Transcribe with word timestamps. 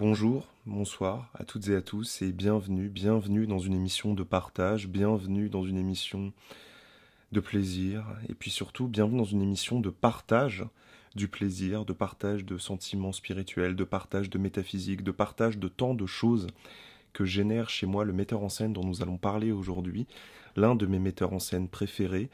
Bonjour, 0.00 0.46
bonsoir 0.64 1.28
à 1.34 1.42
toutes 1.42 1.66
et 1.66 1.74
à 1.74 1.82
tous 1.82 2.22
et 2.22 2.30
bienvenue, 2.30 2.88
bienvenue 2.88 3.48
dans 3.48 3.58
une 3.58 3.74
émission 3.74 4.14
de 4.14 4.22
partage, 4.22 4.86
bienvenue 4.86 5.48
dans 5.48 5.64
une 5.64 5.76
émission 5.76 6.32
de 7.32 7.40
plaisir 7.40 8.04
et 8.28 8.34
puis 8.34 8.52
surtout 8.52 8.86
bienvenue 8.86 9.18
dans 9.18 9.24
une 9.24 9.42
émission 9.42 9.80
de 9.80 9.90
partage 9.90 10.64
du 11.16 11.26
plaisir, 11.26 11.84
de 11.84 11.92
partage 11.92 12.44
de 12.44 12.58
sentiments 12.58 13.10
spirituels, 13.10 13.74
de 13.74 13.82
partage 13.82 14.30
de 14.30 14.38
métaphysique, 14.38 15.02
de 15.02 15.10
partage 15.10 15.58
de 15.58 15.66
tant 15.66 15.94
de 15.94 16.06
choses 16.06 16.46
que 17.12 17.24
génère 17.24 17.68
chez 17.68 17.86
moi 17.86 18.04
le 18.04 18.12
metteur 18.12 18.44
en 18.44 18.48
scène 18.48 18.74
dont 18.74 18.84
nous 18.84 19.02
allons 19.02 19.18
parler 19.18 19.50
aujourd'hui, 19.50 20.06
l'un 20.54 20.76
de 20.76 20.86
mes 20.86 21.00
metteurs 21.00 21.32
en 21.32 21.40
scène 21.40 21.66
préférés, 21.66 22.30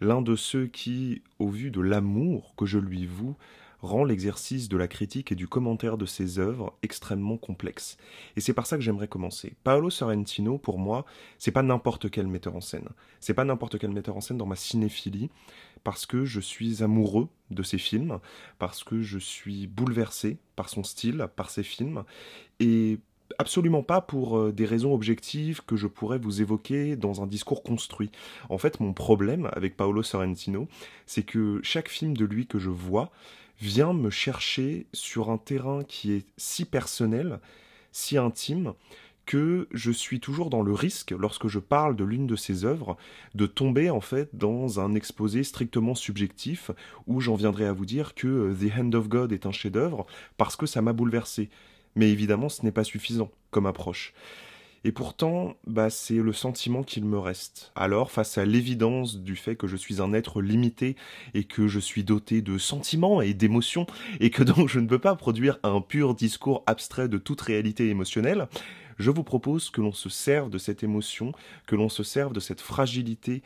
l'un 0.00 0.22
de 0.22 0.36
ceux 0.36 0.68
qui, 0.68 1.22
au 1.40 1.48
vu 1.48 1.72
de 1.72 1.80
l'amour 1.80 2.54
que 2.56 2.64
je 2.64 2.78
lui 2.78 3.06
voue, 3.06 3.34
rend 3.82 4.04
l'exercice 4.04 4.68
de 4.68 4.76
la 4.76 4.88
critique 4.88 5.32
et 5.32 5.34
du 5.34 5.48
commentaire 5.48 5.98
de 5.98 6.06
ses 6.06 6.38
œuvres 6.38 6.72
extrêmement 6.82 7.36
complexe. 7.36 7.96
Et 8.36 8.40
c'est 8.40 8.52
par 8.52 8.66
ça 8.66 8.76
que 8.76 8.82
j'aimerais 8.82 9.08
commencer. 9.08 9.54
Paolo 9.64 9.90
Sorrentino, 9.90 10.56
pour 10.56 10.78
moi, 10.78 11.04
c'est 11.38 11.50
pas 11.50 11.62
n'importe 11.62 12.10
quel 12.10 12.28
metteur 12.28 12.54
en 12.56 12.60
scène. 12.60 12.88
C'est 13.20 13.34
pas 13.34 13.44
n'importe 13.44 13.78
quel 13.78 13.90
metteur 13.90 14.16
en 14.16 14.20
scène 14.20 14.38
dans 14.38 14.46
ma 14.46 14.56
cinéphilie, 14.56 15.30
parce 15.84 16.06
que 16.06 16.24
je 16.24 16.40
suis 16.40 16.82
amoureux 16.82 17.28
de 17.50 17.62
ses 17.62 17.78
films, 17.78 18.20
parce 18.58 18.84
que 18.84 19.02
je 19.02 19.18
suis 19.18 19.66
bouleversé 19.66 20.38
par 20.54 20.68
son 20.68 20.84
style, 20.84 21.26
par 21.34 21.50
ses 21.50 21.64
films, 21.64 22.04
et 22.60 23.00
absolument 23.38 23.82
pas 23.82 24.00
pour 24.00 24.38
euh, 24.38 24.52
des 24.52 24.66
raisons 24.66 24.94
objectives 24.94 25.62
que 25.64 25.76
je 25.76 25.86
pourrais 25.86 26.18
vous 26.18 26.40
évoquer 26.40 26.96
dans 26.96 27.22
un 27.22 27.26
discours 27.26 27.62
construit. 27.62 28.10
En 28.48 28.58
fait, 28.58 28.80
mon 28.80 28.92
problème 28.92 29.48
avec 29.52 29.76
Paolo 29.76 30.02
Sorrentino, 30.02 30.68
c'est 31.06 31.22
que 31.22 31.60
chaque 31.62 31.88
film 31.88 32.16
de 32.16 32.24
lui 32.24 32.46
que 32.46 32.58
je 32.58 32.70
vois 32.70 33.10
vient 33.62 33.92
me 33.92 34.10
chercher 34.10 34.86
sur 34.92 35.30
un 35.30 35.38
terrain 35.38 35.84
qui 35.84 36.12
est 36.12 36.26
si 36.36 36.64
personnel, 36.64 37.38
si 37.92 38.18
intime, 38.18 38.74
que 39.24 39.68
je 39.72 39.92
suis 39.92 40.18
toujours 40.18 40.50
dans 40.50 40.62
le 40.62 40.72
risque, 40.72 41.12
lorsque 41.12 41.46
je 41.46 41.60
parle 41.60 41.94
de 41.94 42.02
l'une 42.02 42.26
de 42.26 42.34
ses 42.34 42.64
œuvres, 42.64 42.96
de 43.36 43.46
tomber 43.46 43.88
en 43.88 44.00
fait 44.00 44.30
dans 44.32 44.80
un 44.80 44.96
exposé 44.96 45.44
strictement 45.44 45.94
subjectif, 45.94 46.72
où 47.06 47.20
j'en 47.20 47.36
viendrai 47.36 47.66
à 47.66 47.72
vous 47.72 47.86
dire 47.86 48.16
que 48.16 48.26
euh, 48.26 48.54
The 48.54 48.76
Hand 48.76 48.94
of 48.96 49.08
God 49.08 49.32
est 49.32 49.46
un 49.46 49.52
chef-d'œuvre 49.52 50.06
parce 50.38 50.56
que 50.56 50.66
ça 50.66 50.82
m'a 50.82 50.92
bouleversé. 50.92 51.48
Mais 51.94 52.10
évidemment, 52.10 52.48
ce 52.48 52.64
n'est 52.64 52.72
pas 52.72 52.84
suffisant 52.84 53.30
comme 53.52 53.66
approche. 53.66 54.12
Et 54.84 54.92
pourtant, 54.92 55.54
bah, 55.66 55.90
c'est 55.90 56.16
le 56.16 56.32
sentiment 56.32 56.82
qu'il 56.82 57.04
me 57.04 57.18
reste. 57.18 57.72
Alors, 57.76 58.10
face 58.10 58.36
à 58.36 58.44
l'évidence 58.44 59.16
du 59.16 59.36
fait 59.36 59.54
que 59.54 59.68
je 59.68 59.76
suis 59.76 60.00
un 60.00 60.12
être 60.12 60.42
limité 60.42 60.96
et 61.34 61.44
que 61.44 61.68
je 61.68 61.78
suis 61.78 62.02
doté 62.02 62.42
de 62.42 62.58
sentiments 62.58 63.22
et 63.22 63.32
d'émotions 63.32 63.86
et 64.20 64.30
que 64.30 64.42
donc 64.42 64.68
je 64.68 64.80
ne 64.80 64.86
peux 64.86 64.98
pas 64.98 65.14
produire 65.14 65.58
un 65.62 65.80
pur 65.80 66.14
discours 66.14 66.64
abstrait 66.66 67.08
de 67.08 67.18
toute 67.18 67.40
réalité 67.40 67.88
émotionnelle, 67.88 68.48
je 68.98 69.10
vous 69.10 69.24
propose 69.24 69.70
que 69.70 69.80
l'on 69.80 69.92
se 69.92 70.08
serve 70.08 70.50
de 70.50 70.58
cette 70.58 70.82
émotion, 70.82 71.32
que 71.66 71.76
l'on 71.76 71.88
se 71.88 72.02
serve 72.02 72.32
de 72.32 72.40
cette 72.40 72.60
fragilité 72.60 73.42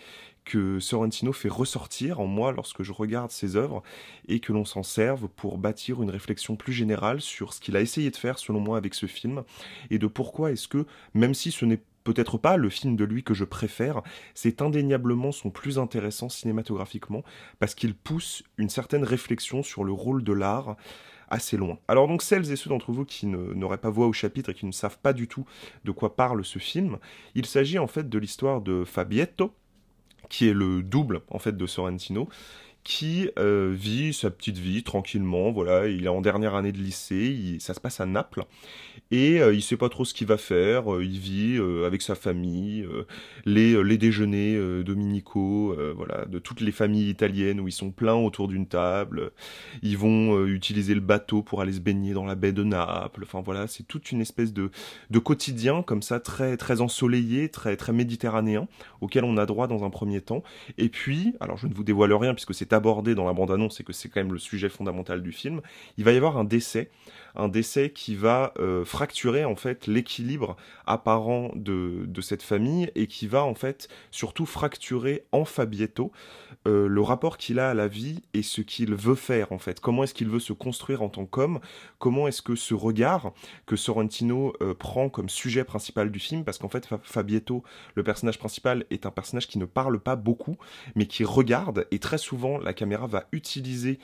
que 0.46 0.80
Sorrentino 0.80 1.32
fait 1.32 1.50
ressortir 1.50 2.20
en 2.20 2.26
moi 2.26 2.52
lorsque 2.52 2.82
je 2.82 2.92
regarde 2.92 3.30
ses 3.30 3.56
œuvres 3.56 3.82
et 4.28 4.40
que 4.40 4.52
l'on 4.52 4.64
s'en 4.64 4.82
serve 4.82 5.28
pour 5.28 5.58
bâtir 5.58 6.02
une 6.02 6.08
réflexion 6.08 6.56
plus 6.56 6.72
générale 6.72 7.20
sur 7.20 7.52
ce 7.52 7.60
qu'il 7.60 7.76
a 7.76 7.82
essayé 7.82 8.10
de 8.10 8.16
faire 8.16 8.38
selon 8.38 8.60
moi 8.60 8.78
avec 8.78 8.94
ce 8.94 9.06
film 9.06 9.42
et 9.90 9.98
de 9.98 10.06
pourquoi 10.06 10.52
est-ce 10.52 10.68
que, 10.68 10.86
même 11.12 11.34
si 11.34 11.50
ce 11.50 11.66
n'est 11.66 11.82
peut-être 12.04 12.38
pas 12.38 12.56
le 12.56 12.70
film 12.70 12.94
de 12.94 13.04
lui 13.04 13.24
que 13.24 13.34
je 13.34 13.44
préfère, 13.44 14.00
c'est 14.32 14.62
indéniablement 14.62 15.32
son 15.32 15.50
plus 15.50 15.78
intéressant 15.78 16.28
cinématographiquement 16.28 17.24
parce 17.58 17.74
qu'il 17.74 17.94
pousse 17.94 18.44
une 18.56 18.68
certaine 18.70 19.04
réflexion 19.04 19.64
sur 19.64 19.82
le 19.82 19.92
rôle 19.92 20.22
de 20.22 20.32
l'art 20.32 20.76
assez 21.28 21.56
loin. 21.56 21.78
Alors 21.88 22.06
donc 22.06 22.22
celles 22.22 22.52
et 22.52 22.56
ceux 22.56 22.70
d'entre 22.70 22.92
vous 22.92 23.04
qui 23.04 23.26
n'auraient 23.26 23.78
pas 23.78 23.90
voix 23.90 24.06
au 24.06 24.12
chapitre 24.12 24.50
et 24.50 24.54
qui 24.54 24.66
ne 24.66 24.72
savent 24.72 24.98
pas 25.00 25.12
du 25.12 25.26
tout 25.26 25.44
de 25.84 25.90
quoi 25.90 26.14
parle 26.14 26.44
ce 26.44 26.60
film, 26.60 26.98
il 27.34 27.46
s'agit 27.46 27.80
en 27.80 27.88
fait 27.88 28.08
de 28.08 28.18
l'histoire 28.18 28.60
de 28.60 28.84
Fabietto, 28.84 29.52
qui 30.28 30.48
est 30.48 30.54
le 30.54 30.82
double 30.82 31.22
en 31.30 31.38
fait 31.38 31.56
de 31.56 31.66
Sorrentino, 31.66 32.28
qui 32.86 33.28
euh, 33.36 33.74
vit 33.76 34.12
sa 34.12 34.30
petite 34.30 34.58
vie 34.58 34.84
tranquillement. 34.84 35.50
Voilà, 35.50 35.88
il 35.88 36.04
est 36.04 36.08
en 36.08 36.20
dernière 36.20 36.54
année 36.54 36.70
de 36.70 36.78
lycée, 36.78 37.56
ça 37.58 37.74
se 37.74 37.80
passe 37.80 37.98
à 37.98 38.06
Naples, 38.06 38.44
et 39.10 39.40
euh, 39.40 39.52
il 39.52 39.60
sait 39.60 39.76
pas 39.76 39.88
trop 39.88 40.04
ce 40.04 40.14
qu'il 40.14 40.28
va 40.28 40.36
faire. 40.36 40.94
Euh, 40.94 41.04
il 41.04 41.18
vit 41.18 41.60
avec 41.84 42.00
sa 42.00 42.14
famille, 42.14 42.86
les, 43.44 43.82
les 43.82 43.98
déjeuners 43.98 44.84
dominicaux, 44.84 45.76
voilà, 45.96 46.26
de 46.26 46.38
toutes 46.38 46.60
les 46.60 46.70
familles 46.70 47.08
italiennes 47.08 47.58
où 47.58 47.66
ils 47.66 47.72
sont 47.72 47.90
pleins 47.90 48.14
autour 48.14 48.46
d'une 48.46 48.66
table. 48.66 49.32
Ils 49.82 49.98
vont 49.98 50.44
utiliser 50.46 50.94
le 50.94 51.00
bateau 51.00 51.42
pour 51.42 51.62
aller 51.62 51.72
se 51.72 51.80
baigner 51.80 52.12
dans 52.12 52.24
la 52.24 52.36
baie 52.36 52.52
de 52.52 52.62
Naples. 52.62 53.24
Enfin 53.24 53.42
voilà, 53.44 53.66
c'est 53.66 53.82
toute 53.82 54.12
une 54.12 54.20
espèce 54.20 54.52
de, 54.52 54.70
de 55.10 55.18
quotidien 55.18 55.82
comme 55.82 56.02
ça, 56.02 56.20
très 56.20 56.56
très 56.56 56.80
ensoleillé, 56.80 57.48
très 57.48 57.76
très 57.76 57.92
méditerranéen, 57.92 58.68
auquel 59.00 59.24
on 59.24 59.36
a 59.38 59.46
droit 59.46 59.66
dans 59.66 59.82
un 59.84 59.90
premier 59.90 60.20
temps. 60.20 60.44
Et 60.78 60.88
puis, 60.88 61.34
alors 61.40 61.56
je 61.56 61.66
ne 61.66 61.74
vous 61.74 61.84
dévoile 61.84 62.12
rien 62.12 62.34
puisque 62.34 62.54
c'est 62.54 62.72
abordé 62.76 63.14
dans 63.14 63.26
la 63.26 63.32
bande-annonce 63.32 63.80
et 63.80 63.84
que 63.84 63.92
c'est 63.92 64.08
quand 64.08 64.20
même 64.20 64.32
le 64.32 64.38
sujet 64.38 64.68
fondamental 64.68 65.22
du 65.22 65.32
film, 65.32 65.60
il 65.96 66.04
va 66.04 66.12
y 66.12 66.16
avoir 66.16 66.36
un 66.38 66.44
décès, 66.44 66.90
un 67.34 67.48
décès 67.48 67.90
qui 67.90 68.14
va 68.14 68.52
euh, 68.58 68.84
fracturer 68.84 69.44
en 69.44 69.56
fait 69.56 69.86
l'équilibre 69.86 70.56
apparent 70.86 71.50
de, 71.54 72.06
cette 72.20 72.42
famille 72.42 72.90
et 72.94 73.06
qui 73.06 73.26
va 73.26 73.44
en 73.44 73.54
fait 73.54 73.88
surtout 74.10 74.46
fracturer 74.46 75.24
en 75.32 75.44
Fabietto 75.44 76.10
euh, 76.66 76.88
le 76.88 77.00
rapport 77.02 77.36
qu'il 77.36 77.60
a 77.60 77.70
à 77.70 77.74
la 77.74 77.86
vie 77.86 78.22
et 78.34 78.42
ce 78.42 78.60
qu'il 78.60 78.94
veut 78.94 79.14
faire 79.14 79.52
en 79.52 79.58
fait. 79.58 79.80
Comment 79.80 80.04
est-ce 80.04 80.14
qu'il 80.14 80.28
veut 80.28 80.40
se 80.40 80.52
construire 80.52 81.02
en 81.02 81.08
tant 81.08 81.26
qu'homme? 81.26 81.60
Comment 81.98 82.26
est-ce 82.26 82.42
que 82.42 82.56
ce 82.56 82.74
regard 82.74 83.32
que 83.66 83.76
Sorrentino 83.76 84.54
euh, 84.62 84.74
prend 84.74 85.08
comme 85.08 85.28
sujet 85.28 85.64
principal 85.64 86.10
du 86.10 86.18
film, 86.18 86.44
parce 86.44 86.58
qu'en 86.58 86.68
fait 86.68 86.88
Fabietto, 87.02 87.62
le 87.94 88.02
personnage 88.02 88.38
principal, 88.38 88.84
est 88.90 89.06
un 89.06 89.10
personnage 89.10 89.46
qui 89.46 89.58
ne 89.58 89.64
parle 89.64 90.00
pas 90.00 90.16
beaucoup, 90.16 90.56
mais 90.94 91.06
qui 91.06 91.24
regarde 91.24 91.86
et 91.90 91.98
très 91.98 92.18
souvent 92.18 92.58
la 92.66 92.74
caméra 92.74 93.06
va 93.06 93.24
utiliser 93.32 93.98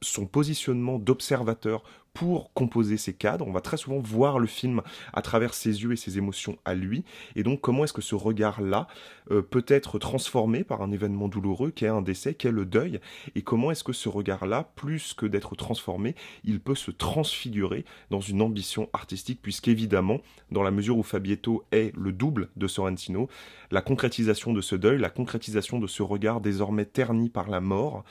son 0.00 0.26
positionnement 0.26 0.98
d'observateur 0.98 1.82
pour 2.14 2.52
composer 2.54 2.96
ces 2.96 3.12
cadres. 3.12 3.46
On 3.46 3.52
va 3.52 3.60
très 3.60 3.76
souvent 3.76 3.98
voir 3.98 4.38
le 4.38 4.46
film 4.46 4.80
à 5.12 5.20
travers 5.20 5.52
ses 5.52 5.82
yeux 5.82 5.92
et 5.92 5.96
ses 5.96 6.16
émotions 6.16 6.56
à 6.64 6.74
lui. 6.74 7.04
Et 7.34 7.42
donc, 7.42 7.60
comment 7.60 7.84
est-ce 7.84 7.92
que 7.92 8.00
ce 8.00 8.14
regard-là 8.14 8.86
euh, 9.30 9.42
peut 9.42 9.64
être 9.68 9.98
transformé 9.98 10.64
par 10.64 10.80
un 10.80 10.92
événement 10.92 11.28
douloureux 11.28 11.72
qui 11.72 11.84
est 11.84 11.88
un 11.88 12.02
décès, 12.02 12.34
qui 12.34 12.46
est 12.46 12.52
le 12.52 12.64
deuil? 12.64 13.00
Et 13.34 13.42
comment 13.42 13.72
est-ce 13.72 13.84
que 13.84 13.92
ce 13.92 14.08
regard-là, 14.08 14.70
plus 14.76 15.12
que 15.12 15.26
d'être 15.26 15.56
transformé, 15.56 16.14
il 16.44 16.60
peut 16.60 16.76
se 16.76 16.92
transfigurer 16.92 17.84
dans 18.10 18.20
une 18.20 18.42
ambition 18.42 18.88
artistique, 18.92 19.40
puisqu'évidemment, 19.42 20.20
dans 20.52 20.62
la 20.62 20.70
mesure 20.70 20.96
où 20.96 21.02
Fabietto 21.02 21.64
est 21.72 21.92
le 21.96 22.12
double 22.12 22.48
de 22.56 22.68
Sorrentino, 22.68 23.28
la 23.72 23.82
concrétisation 23.82 24.52
de 24.52 24.60
ce 24.60 24.76
deuil, 24.76 24.98
la 24.98 25.10
concrétisation 25.10 25.80
de 25.80 25.88
ce 25.88 26.02
regard 26.02 26.40
désormais 26.40 26.84
terni 26.84 27.28
par 27.28 27.50
la 27.50 27.60
mort, 27.60 28.04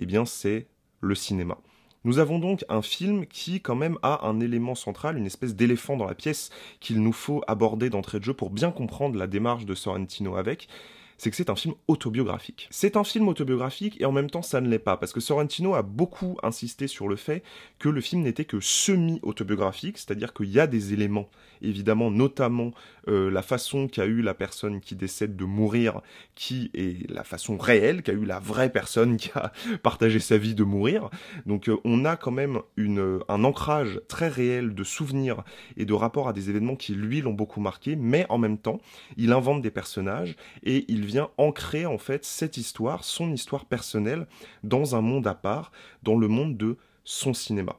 eh 0.00 0.06
bien, 0.06 0.24
c'est 0.24 0.66
le 1.00 1.14
cinéma. 1.14 1.58
Nous 2.06 2.20
avons 2.20 2.38
donc 2.38 2.64
un 2.68 2.82
film 2.82 3.26
qui 3.26 3.60
quand 3.60 3.74
même 3.74 3.98
a 4.00 4.28
un 4.28 4.38
élément 4.38 4.76
central, 4.76 5.18
une 5.18 5.26
espèce 5.26 5.56
d'éléphant 5.56 5.96
dans 5.96 6.06
la 6.06 6.14
pièce 6.14 6.50
qu'il 6.78 7.02
nous 7.02 7.12
faut 7.12 7.42
aborder 7.48 7.90
d'entrée 7.90 8.20
de 8.20 8.24
jeu 8.24 8.32
pour 8.32 8.50
bien 8.50 8.70
comprendre 8.70 9.18
la 9.18 9.26
démarche 9.26 9.64
de 9.66 9.74
Sorrentino 9.74 10.36
avec, 10.36 10.68
c'est 11.18 11.30
que 11.30 11.36
c'est 11.36 11.50
un 11.50 11.56
film 11.56 11.74
autobiographique. 11.88 12.68
C'est 12.70 12.96
un 12.96 13.04
film 13.04 13.28
autobiographique 13.28 14.00
et 14.00 14.04
en 14.04 14.12
même 14.12 14.30
temps 14.30 14.42
ça 14.42 14.60
ne 14.60 14.68
l'est 14.68 14.78
pas, 14.78 14.96
parce 14.96 15.12
que 15.12 15.20
Sorrentino 15.20 15.74
a 15.74 15.82
beaucoup 15.82 16.36
insisté 16.42 16.86
sur 16.86 17.08
le 17.08 17.16
fait 17.16 17.42
que 17.78 17.88
le 17.88 18.00
film 18.00 18.22
n'était 18.22 18.44
que 18.44 18.60
semi-autobiographique, 18.60 19.98
c'est-à-dire 19.98 20.34
qu'il 20.34 20.50
y 20.50 20.60
a 20.60 20.66
des 20.66 20.92
éléments, 20.92 21.28
évidemment, 21.62 22.10
notamment 22.10 22.72
euh, 23.08 23.30
la 23.30 23.42
façon 23.42 23.88
qu'a 23.88 24.04
eu 24.04 24.20
la 24.20 24.34
personne 24.34 24.80
qui 24.80 24.94
décède 24.94 25.36
de 25.36 25.44
mourir, 25.44 26.00
qui 26.34 26.70
est 26.74 27.10
la 27.10 27.24
façon 27.24 27.56
réelle, 27.56 28.02
qu'a 28.02 28.12
eu 28.12 28.24
la 28.24 28.38
vraie 28.38 28.70
personne 28.70 29.16
qui 29.16 29.30
a 29.34 29.52
partagé 29.82 30.18
sa 30.18 30.38
vie 30.38 30.54
de 30.54 30.64
mourir. 30.64 31.08
Donc 31.46 31.68
euh, 31.68 31.76
on 31.84 32.04
a 32.04 32.16
quand 32.16 32.30
même 32.30 32.60
une, 32.76 33.20
un 33.28 33.44
ancrage 33.44 34.00
très 34.08 34.28
réel 34.28 34.74
de 34.74 34.84
souvenirs 34.84 35.44
et 35.76 35.84
de 35.84 35.94
rapports 35.94 36.28
à 36.28 36.32
des 36.32 36.50
événements 36.50 36.76
qui 36.76 36.94
lui 36.94 37.20
l'ont 37.20 37.32
beaucoup 37.32 37.60
marqué, 37.60 37.96
mais 37.96 38.26
en 38.28 38.38
même 38.38 38.58
temps, 38.58 38.80
il 39.16 39.32
invente 39.32 39.62
des 39.62 39.70
personnages 39.70 40.36
et 40.62 40.84
il 40.88 41.05
vient 41.06 41.30
ancrer 41.38 41.86
en 41.86 41.98
fait 41.98 42.24
cette 42.24 42.56
histoire, 42.56 43.04
son 43.04 43.32
histoire 43.32 43.64
personnelle, 43.64 44.26
dans 44.62 44.94
un 44.94 45.00
monde 45.00 45.26
à 45.26 45.34
part, 45.34 45.72
dans 46.02 46.18
le 46.18 46.28
monde 46.28 46.56
de 46.56 46.76
son 47.04 47.32
cinéma. 47.32 47.76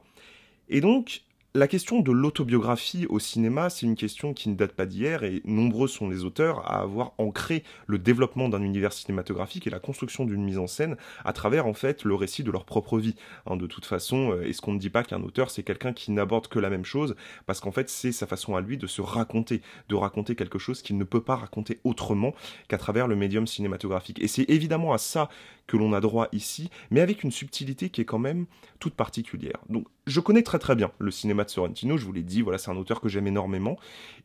Et 0.68 0.80
donc, 0.80 1.22
la 1.58 1.66
question 1.66 1.98
de 1.98 2.12
l'autobiographie 2.12 3.06
au 3.08 3.18
cinéma, 3.18 3.68
c'est 3.68 3.84
une 3.84 3.96
question 3.96 4.32
qui 4.32 4.48
ne 4.48 4.54
date 4.54 4.72
pas 4.72 4.86
d'hier 4.86 5.24
et 5.24 5.42
nombreux 5.44 5.88
sont 5.88 6.08
les 6.08 6.22
auteurs 6.22 6.60
à 6.60 6.80
avoir 6.80 7.14
ancré 7.18 7.64
le 7.88 7.98
développement 7.98 8.48
d'un 8.48 8.62
univers 8.62 8.92
cinématographique 8.92 9.66
et 9.66 9.70
la 9.70 9.80
construction 9.80 10.24
d'une 10.24 10.44
mise 10.44 10.58
en 10.58 10.68
scène 10.68 10.96
à 11.24 11.32
travers 11.32 11.66
en 11.66 11.74
fait 11.74 12.04
le 12.04 12.14
récit 12.14 12.44
de 12.44 12.52
leur 12.52 12.64
propre 12.64 13.00
vie. 13.00 13.16
Hein, 13.44 13.56
de 13.56 13.66
toute 13.66 13.86
façon, 13.86 14.30
euh, 14.30 14.42
est-ce 14.42 14.62
qu'on 14.62 14.72
ne 14.72 14.78
dit 14.78 14.88
pas 14.88 15.02
qu'un 15.02 15.20
auteur 15.24 15.50
c'est 15.50 15.64
quelqu'un 15.64 15.92
qui 15.92 16.12
n'aborde 16.12 16.46
que 16.46 16.60
la 16.60 16.70
même 16.70 16.84
chose? 16.84 17.16
Parce 17.46 17.58
qu'en 17.58 17.72
fait 17.72 17.90
c'est 17.90 18.12
sa 18.12 18.28
façon 18.28 18.54
à 18.54 18.60
lui 18.60 18.78
de 18.78 18.86
se 18.86 19.02
raconter, 19.02 19.60
de 19.88 19.96
raconter 19.96 20.36
quelque 20.36 20.60
chose 20.60 20.80
qu'il 20.80 20.96
ne 20.96 21.04
peut 21.04 21.22
pas 21.22 21.34
raconter 21.34 21.80
autrement 21.82 22.34
qu'à 22.68 22.78
travers 22.78 23.08
le 23.08 23.16
médium 23.16 23.48
cinématographique. 23.48 24.22
Et 24.22 24.28
c'est 24.28 24.48
évidemment 24.48 24.92
à 24.92 24.98
ça 24.98 25.28
que 25.68 25.76
l'on 25.76 25.92
a 25.92 26.00
droit 26.00 26.26
ici, 26.32 26.70
mais 26.90 27.00
avec 27.00 27.22
une 27.22 27.30
subtilité 27.30 27.90
qui 27.90 28.00
est 28.00 28.04
quand 28.04 28.18
même 28.18 28.46
toute 28.80 28.94
particulière. 28.94 29.58
Donc 29.68 29.86
je 30.08 30.18
connais 30.18 30.42
très 30.42 30.58
très 30.58 30.74
bien 30.74 30.90
le 30.98 31.12
cinéma 31.12 31.44
de 31.44 31.50
Sorrentino, 31.50 31.96
je 31.96 32.04
vous 32.04 32.12
l'ai 32.12 32.24
dit, 32.24 32.42
voilà, 32.42 32.58
c'est 32.58 32.72
un 32.72 32.76
auteur 32.76 33.00
que 33.00 33.08
j'aime 33.08 33.28
énormément, 33.28 33.78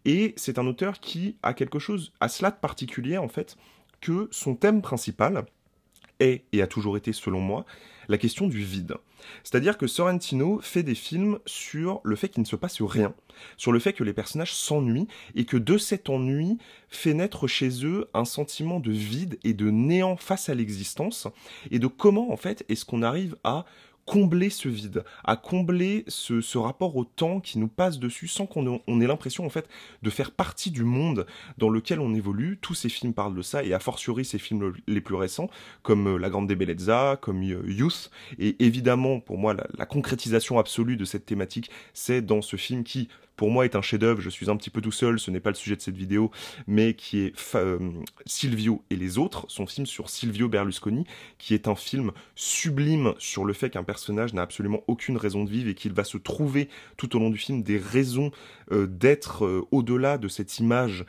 et 0.06 0.34
c'est 0.38 0.58
un 0.58 0.66
auteur 0.66 1.00
qui 1.00 1.36
a 1.44 1.54
quelque 1.54 1.78
chose, 1.78 2.14
à 2.20 2.30
cela 2.30 2.50
de 2.50 2.56
particulier 2.56 3.20
en 3.20 3.28
fait, 3.28 3.58
que 4.02 4.28
son 4.32 4.56
thème 4.56 4.82
principal 4.82 5.46
est, 6.20 6.46
et 6.54 6.62
a 6.62 6.68
toujours 6.68 6.98
été 6.98 7.14
selon 7.14 7.42
moi, 7.42 7.66
la 8.08 8.18
question 8.18 8.48
du 8.48 8.64
vide. 8.64 8.96
C'est-à-dire 9.44 9.78
que 9.78 9.88
Sorrentino 9.88 10.60
fait 10.62 10.84
des 10.84 10.96
films 10.96 11.40
sur 11.46 12.02
le 12.04 12.16
fait 12.16 12.30
qu'il 12.30 12.42
ne 12.42 12.48
se 12.48 12.56
passe 12.56 12.82
rien, 12.82 13.14
sur 13.58 13.72
le 13.72 13.80
fait 13.80 13.94
que 13.94 14.04
les 14.04 14.14
personnages 14.14 14.54
s'ennuient 14.54 15.08
et 15.36 15.46
que 15.46 15.58
de 15.58 15.78
cet 15.78 16.10
ennui 16.10 16.58
fait 16.90 17.14
naître 17.14 17.48
chez 17.48 17.86
eux 17.86 18.10
un 18.14 18.26
sentiment 18.26 18.80
de 18.80 18.92
vide 18.92 19.40
et 19.44 19.54
de 19.54 19.70
néant 19.70 20.18
face 20.18 20.50
à 20.50 20.56
l'existence. 20.56 21.28
Et 21.72 21.80
de 21.80 21.88
comment 21.88 22.32
en 22.32 22.38
fait 22.38 22.66
est-ce 22.70 22.86
qu'on 22.86 23.02
arrive 23.02 23.36
à 23.44 23.66
combler 24.06 24.50
ce 24.50 24.70
vide, 24.70 25.04
à 25.24 25.36
combler 25.36 26.04
ce, 26.08 26.58
rapport 26.58 26.96
au 26.96 27.04
temps 27.04 27.40
qui 27.40 27.60
nous 27.60 27.68
passe 27.68 28.00
dessus 28.00 28.28
sans 28.28 28.46
qu'on 28.46 29.02
ait 29.02 29.08
l'impression 29.08 29.46
en 29.46 29.50
fait 29.50 29.68
de 30.02 30.10
faire 30.10 30.32
partie 30.32 30.72
du 30.72 30.84
monde 30.84 31.26
dans 31.58 31.70
lequel 31.70 32.00
on 32.00 32.14
évolue. 32.14 32.58
Tous 32.62 32.74
ces 32.74 32.90
films 32.90 33.14
parlent 33.14 33.36
de 33.36 33.42
ça 33.42 33.64
et 33.64 33.74
a 33.74 33.80
fortiori 33.80 34.26
ces 34.26 34.40
films 34.40 34.74
les 34.88 35.02
plus 35.02 35.16
récents 35.16 35.50
comme 35.82 36.08
euh, 36.08 36.18
La 36.18 36.30
Grande 36.30 36.52
Bellezza, 36.52 37.18
comme 37.22 37.44
euh, 37.44 37.64
Youth 37.68 38.12
et 38.40 38.64
évidemment 38.64 39.20
pour 39.20 39.38
moi 39.38 39.56
la 39.78 39.86
concrétisation 39.86 40.60
absolue 40.60 40.98
de 40.98 41.06
cette 41.06 41.26
thématique 41.26 41.70
c'est 41.94 42.22
dans 42.22 42.42
ce 42.42 42.56
film 42.56 42.84
qui 42.84 43.10
pour 43.36 43.50
moi 43.50 43.66
est 43.66 43.76
un 43.76 43.82
chef-d'œuvre. 43.82 44.22
Je 44.22 44.30
suis 44.30 44.50
un 44.50 44.56
petit 44.56 44.70
peu 44.70 44.82
tout 44.82 44.92
seul, 44.92 45.20
ce 45.20 45.32
n'est 45.32 45.40
pas 45.40 45.50
le 45.50 45.56
sujet 45.56 45.76
de 45.76 45.82
cette 45.82 45.96
vidéo, 45.96 46.32
mais 46.68 46.94
qui 46.94 47.20
est 47.22 47.56
euh, 47.56 47.80
Silvio 48.26 48.84
et 48.90 48.96
les 48.96 49.18
autres, 49.18 49.46
son 49.48 49.66
film 49.66 49.86
sur 49.86 50.10
Silvio 50.10 50.48
Berlusconi, 50.48 51.06
qui 51.38 51.54
est 51.54 51.68
un 51.68 51.76
film 51.76 52.12
sublime 52.36 53.14
sur 53.18 53.46
le 53.46 53.54
fait 53.54 53.70
qu'un 53.70 53.84
personnage 53.84 54.34
n'a 54.34 54.42
absolument 54.42 54.84
aucune 54.88 55.18
raison 55.18 55.44
de 55.44 55.50
vivre 55.50 55.70
et 55.70 55.76
qu'il 55.76 55.94
va 55.94 56.04
se 56.04 56.18
trouver 56.18 56.70
tout 56.98 57.16
au 57.16 57.20
long 57.20 57.30
du 57.30 57.38
film 57.38 57.64
des 57.64 57.78
raisons 57.78 58.32
euh, 58.72 58.88
d'être 58.88 59.46
euh, 59.46 59.68
au-delà 59.72 60.18
de 60.18 60.28
cette 60.28 60.60
image 60.60 61.06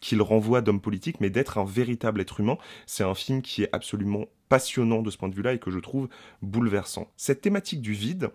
qu'il 0.00 0.22
renvoie 0.22 0.60
d'homme 0.60 0.80
politique, 0.80 1.20
mais 1.20 1.30
d'être 1.30 1.58
un 1.58 1.64
véritable 1.64 2.20
être 2.20 2.40
humain. 2.40 2.58
C'est 2.86 3.04
un 3.04 3.14
film 3.14 3.42
qui 3.42 3.62
est 3.62 3.68
absolument 3.72 4.26
passionnant 4.48 5.02
de 5.02 5.10
ce 5.10 5.18
point 5.18 5.28
de 5.28 5.34
vue-là 5.34 5.52
et 5.52 5.58
que 5.58 5.70
je 5.70 5.78
trouve 5.78 6.08
bouleversant. 6.42 7.10
Cette 7.16 7.40
thématique 7.40 7.80
du 7.80 7.92
vide, 7.92 8.30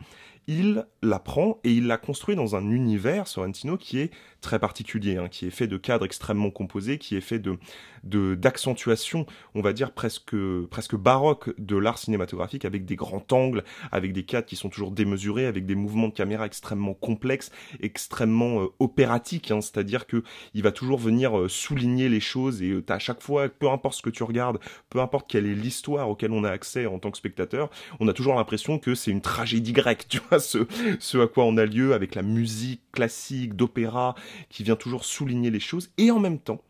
il 0.47 0.85
la 1.01 1.19
prend 1.19 1.59
et 1.63 1.71
il 1.71 1.87
la 1.87 1.97
construit 1.97 2.35
dans 2.35 2.55
un 2.55 2.69
univers, 2.69 3.27
Sorrentino, 3.27 3.77
qui 3.77 3.99
est 3.99 4.11
très 4.43 4.59
particulier, 4.59 5.17
hein, 5.17 5.29
qui 5.29 5.47
est 5.47 5.51
fait 5.51 5.67
de 5.67 5.77
cadres 5.77 6.05
extrêmement 6.05 6.51
composés, 6.51 6.99
qui 6.99 7.15
est 7.15 7.21
fait 7.21 7.39
de 7.39 7.57
d'accentuation, 8.03 9.25
on 9.55 9.61
va 9.61 9.71
dire 9.71 9.93
presque 9.93 10.35
presque 10.69 10.95
baroque 10.95 11.51
de 11.57 11.77
l'art 11.77 11.97
cinématographique, 11.97 12.65
avec 12.65 12.83
des 12.83 12.97
grands 12.97 13.25
angles, 13.31 13.63
avec 13.93 14.11
des 14.11 14.23
cadres 14.23 14.45
qui 14.45 14.57
sont 14.57 14.69
toujours 14.69 14.91
démesurés, 14.91 15.45
avec 15.45 15.65
des 15.65 15.75
mouvements 15.75 16.09
de 16.09 16.13
caméra 16.13 16.45
extrêmement 16.45 16.93
complexes, 16.93 17.49
extrêmement 17.79 18.61
euh, 18.61 18.67
opératiques, 18.79 19.51
hein, 19.51 19.61
c'est-à-dire 19.61 20.05
que 20.05 20.21
il 20.53 20.63
va 20.63 20.73
toujours 20.73 20.99
venir 20.99 21.37
euh, 21.37 21.47
souligner 21.47 22.09
les 22.09 22.19
choses 22.19 22.61
et 22.61 22.71
euh, 22.71 22.83
à 22.89 22.99
chaque 22.99 23.21
fois, 23.21 23.47
peu 23.47 23.69
importe 23.69 23.95
ce 23.95 24.01
que 24.01 24.09
tu 24.09 24.23
regardes, 24.23 24.59
peu 24.89 24.99
importe 24.99 25.29
quelle 25.29 25.45
est 25.45 25.55
l'histoire 25.55 26.09
auquel 26.09 26.31
on 26.31 26.43
a 26.43 26.49
accès 26.49 26.85
en 26.85 26.99
tant 26.99 27.09
que 27.09 27.17
spectateur, 27.17 27.69
on 28.01 28.07
a 28.09 28.13
toujours 28.13 28.35
l'impression 28.35 28.79
que 28.79 28.95
c'est 28.95 29.11
une 29.11 29.21
tragédie 29.21 29.71
grecque, 29.71 30.05
tu 30.09 30.19
vois, 30.29 30.39
ce, 30.39 30.67
ce 30.99 31.17
à 31.19 31.27
quoi 31.27 31.45
on 31.45 31.55
a 31.55 31.65
lieu 31.65 31.93
avec 31.93 32.15
la 32.15 32.21
musique 32.21 32.81
classique 32.91 33.55
d'opéra 33.55 34.15
qui 34.49 34.63
vient 34.63 34.75
toujours 34.75 35.05
souligner 35.05 35.49
les 35.49 35.59
choses 35.59 35.91
et 35.97 36.11
en 36.11 36.19
même 36.19 36.39
temps, 36.39 36.61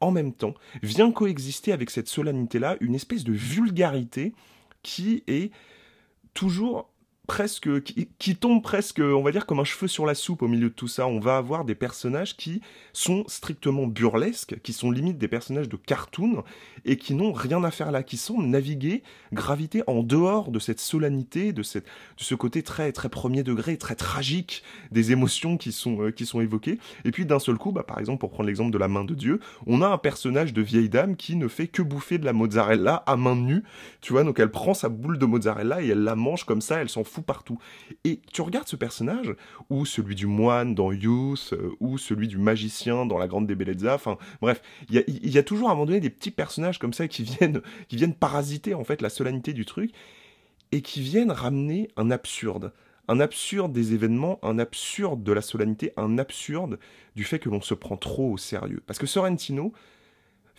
en 0.00 0.10
même 0.10 0.32
temps, 0.32 0.54
vient 0.82 1.12
coexister 1.12 1.72
avec 1.72 1.90
cette 1.90 2.08
solennité-là 2.08 2.76
une 2.80 2.94
espèce 2.94 3.24
de 3.24 3.32
vulgarité 3.32 4.32
qui 4.82 5.22
est 5.26 5.50
toujours 6.32 6.90
presque 7.30 7.84
qui, 7.84 8.34
tombe 8.34 8.60
presque, 8.60 8.98
on 8.98 9.22
va 9.22 9.30
dire 9.30 9.46
comme 9.46 9.60
un 9.60 9.64
cheveu 9.64 9.86
sur 9.86 10.04
la 10.04 10.16
soupe 10.16 10.42
au 10.42 10.48
milieu 10.48 10.68
de 10.68 10.74
tout 10.74 10.88
ça. 10.88 11.06
On 11.06 11.20
va 11.20 11.36
avoir 11.36 11.64
des 11.64 11.76
personnages 11.76 12.36
qui 12.36 12.60
sont 12.92 13.22
strictement 13.28 13.86
burlesques, 13.86 14.60
qui 14.64 14.72
sont 14.72 14.90
limite 14.90 15.16
des 15.16 15.28
personnages 15.28 15.68
de 15.68 15.76
cartoon 15.76 16.42
et 16.84 16.96
qui 16.96 17.14
n'ont 17.14 17.32
rien 17.32 17.62
à 17.62 17.70
faire 17.70 17.92
là, 17.92 18.02
qui 18.02 18.16
sont 18.16 18.42
navigués, 18.42 19.04
graviter 19.32 19.84
en 19.86 20.02
dehors 20.02 20.50
de 20.50 20.58
cette 20.58 20.80
solennité, 20.80 21.52
de 21.52 21.62
cette, 21.62 21.84
de 21.84 22.24
ce 22.24 22.34
côté 22.34 22.64
très 22.64 22.90
très 22.90 23.08
premier 23.08 23.44
degré, 23.44 23.78
très 23.78 23.94
tragique 23.94 24.64
des 24.90 25.12
émotions 25.12 25.56
qui 25.56 25.70
sont 25.70 26.02
euh, 26.02 26.10
qui 26.10 26.26
sont 26.26 26.40
évoquées. 26.40 26.80
Et 27.04 27.12
puis 27.12 27.26
d'un 27.26 27.38
seul 27.38 27.58
coup, 27.58 27.70
bah, 27.70 27.84
par 27.84 28.00
exemple 28.00 28.18
pour 28.18 28.30
prendre 28.30 28.48
l'exemple 28.48 28.72
de 28.72 28.78
la 28.78 28.88
main 28.88 29.04
de 29.04 29.14
Dieu, 29.14 29.38
on 29.68 29.82
a 29.82 29.86
un 29.86 29.98
personnage 29.98 30.52
de 30.52 30.62
vieille 30.62 30.88
dame 30.88 31.14
qui 31.14 31.36
ne 31.36 31.46
fait 31.46 31.68
que 31.68 31.82
bouffer 31.82 32.18
de 32.18 32.24
la 32.24 32.32
mozzarella 32.32 33.04
à 33.06 33.16
main 33.16 33.36
nue, 33.36 33.62
tu 34.00 34.14
vois. 34.14 34.24
Donc 34.24 34.40
elle 34.40 34.50
prend 34.50 34.74
sa 34.74 34.88
boule 34.88 35.16
de 35.16 35.26
mozzarella 35.26 35.80
et 35.80 35.90
elle 35.90 36.02
la 36.02 36.16
mange 36.16 36.42
comme 36.42 36.60
ça, 36.60 36.80
elle 36.80 36.88
s'en 36.88 37.04
fout 37.04 37.19
partout. 37.22 37.58
Et 38.04 38.20
tu 38.32 38.42
regardes 38.42 38.68
ce 38.68 38.76
personnage, 38.76 39.34
ou 39.68 39.86
celui 39.86 40.14
du 40.14 40.26
moine 40.26 40.74
dans 40.74 40.92
Youth, 40.92 41.50
euh, 41.52 41.72
ou 41.80 41.98
celui 41.98 42.28
du 42.28 42.38
magicien 42.38 43.06
dans 43.06 43.18
La 43.18 43.28
Grande 43.28 43.46
des 43.46 43.54
Bellezza, 43.54 43.94
enfin 43.94 44.18
bref, 44.40 44.62
il 44.90 45.30
y 45.30 45.38
a, 45.38 45.42
toujours 45.42 45.68
à 45.68 45.72
un 45.72 45.74
moment 45.74 45.86
donné 45.86 46.00
des 46.00 46.10
petits 46.10 46.30
personnages 46.30 46.78
comme 46.78 46.92
ça 46.92 47.08
qui 47.08 47.22
viennent, 47.22 47.60
qui 47.88 47.96
viennent 47.96 48.14
parasiter 48.14 48.74
en 48.74 48.84
fait 48.84 49.02
la 49.02 49.08
solennité 49.08 49.52
du 49.52 49.64
truc, 49.64 49.92
et 50.72 50.82
qui 50.82 51.00
viennent 51.00 51.32
ramener 51.32 51.88
un 51.96 52.10
absurde. 52.10 52.72
Un 53.08 53.18
absurde 53.18 53.72
des 53.72 53.92
événements, 53.92 54.38
un 54.42 54.58
absurde 54.58 55.24
de 55.24 55.32
la 55.32 55.42
solennité, 55.42 55.92
un 55.96 56.18
absurde 56.18 56.78
du 57.16 57.24
fait 57.24 57.40
que 57.40 57.48
l'on 57.48 57.60
se 57.60 57.74
prend 57.74 57.96
trop 57.96 58.32
au 58.32 58.36
sérieux. 58.36 58.82
Parce 58.86 59.00
que 59.00 59.06
Sorrentino, 59.06 59.72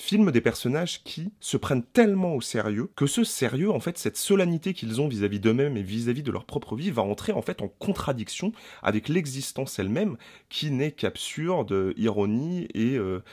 filment 0.01 0.31
des 0.31 0.41
personnages 0.41 1.03
qui 1.03 1.31
se 1.39 1.57
prennent 1.57 1.83
tellement 1.83 2.35
au 2.35 2.41
sérieux 2.41 2.89
que 2.95 3.05
ce 3.05 3.23
sérieux, 3.23 3.71
en 3.71 3.79
fait, 3.79 3.97
cette 3.97 4.17
solennité 4.17 4.73
qu'ils 4.73 4.99
ont 4.99 5.07
vis-à-vis 5.07 5.39
d'eux-mêmes 5.39 5.77
et 5.77 5.83
vis-à-vis 5.83 6.23
de 6.23 6.31
leur 6.31 6.45
propre 6.45 6.75
vie 6.75 6.91
va 6.91 7.03
entrer 7.03 7.31
en 7.31 7.41
fait 7.41 7.61
en 7.61 7.67
contradiction 7.67 8.51
avec 8.81 9.07
l'existence 9.07 9.79
elle-même 9.79 10.17
qui 10.49 10.71
n'est 10.71 10.91
qu'absurde, 10.91 11.93
ironie 11.97 12.67
et, 12.73 12.97
euh, 12.97 13.23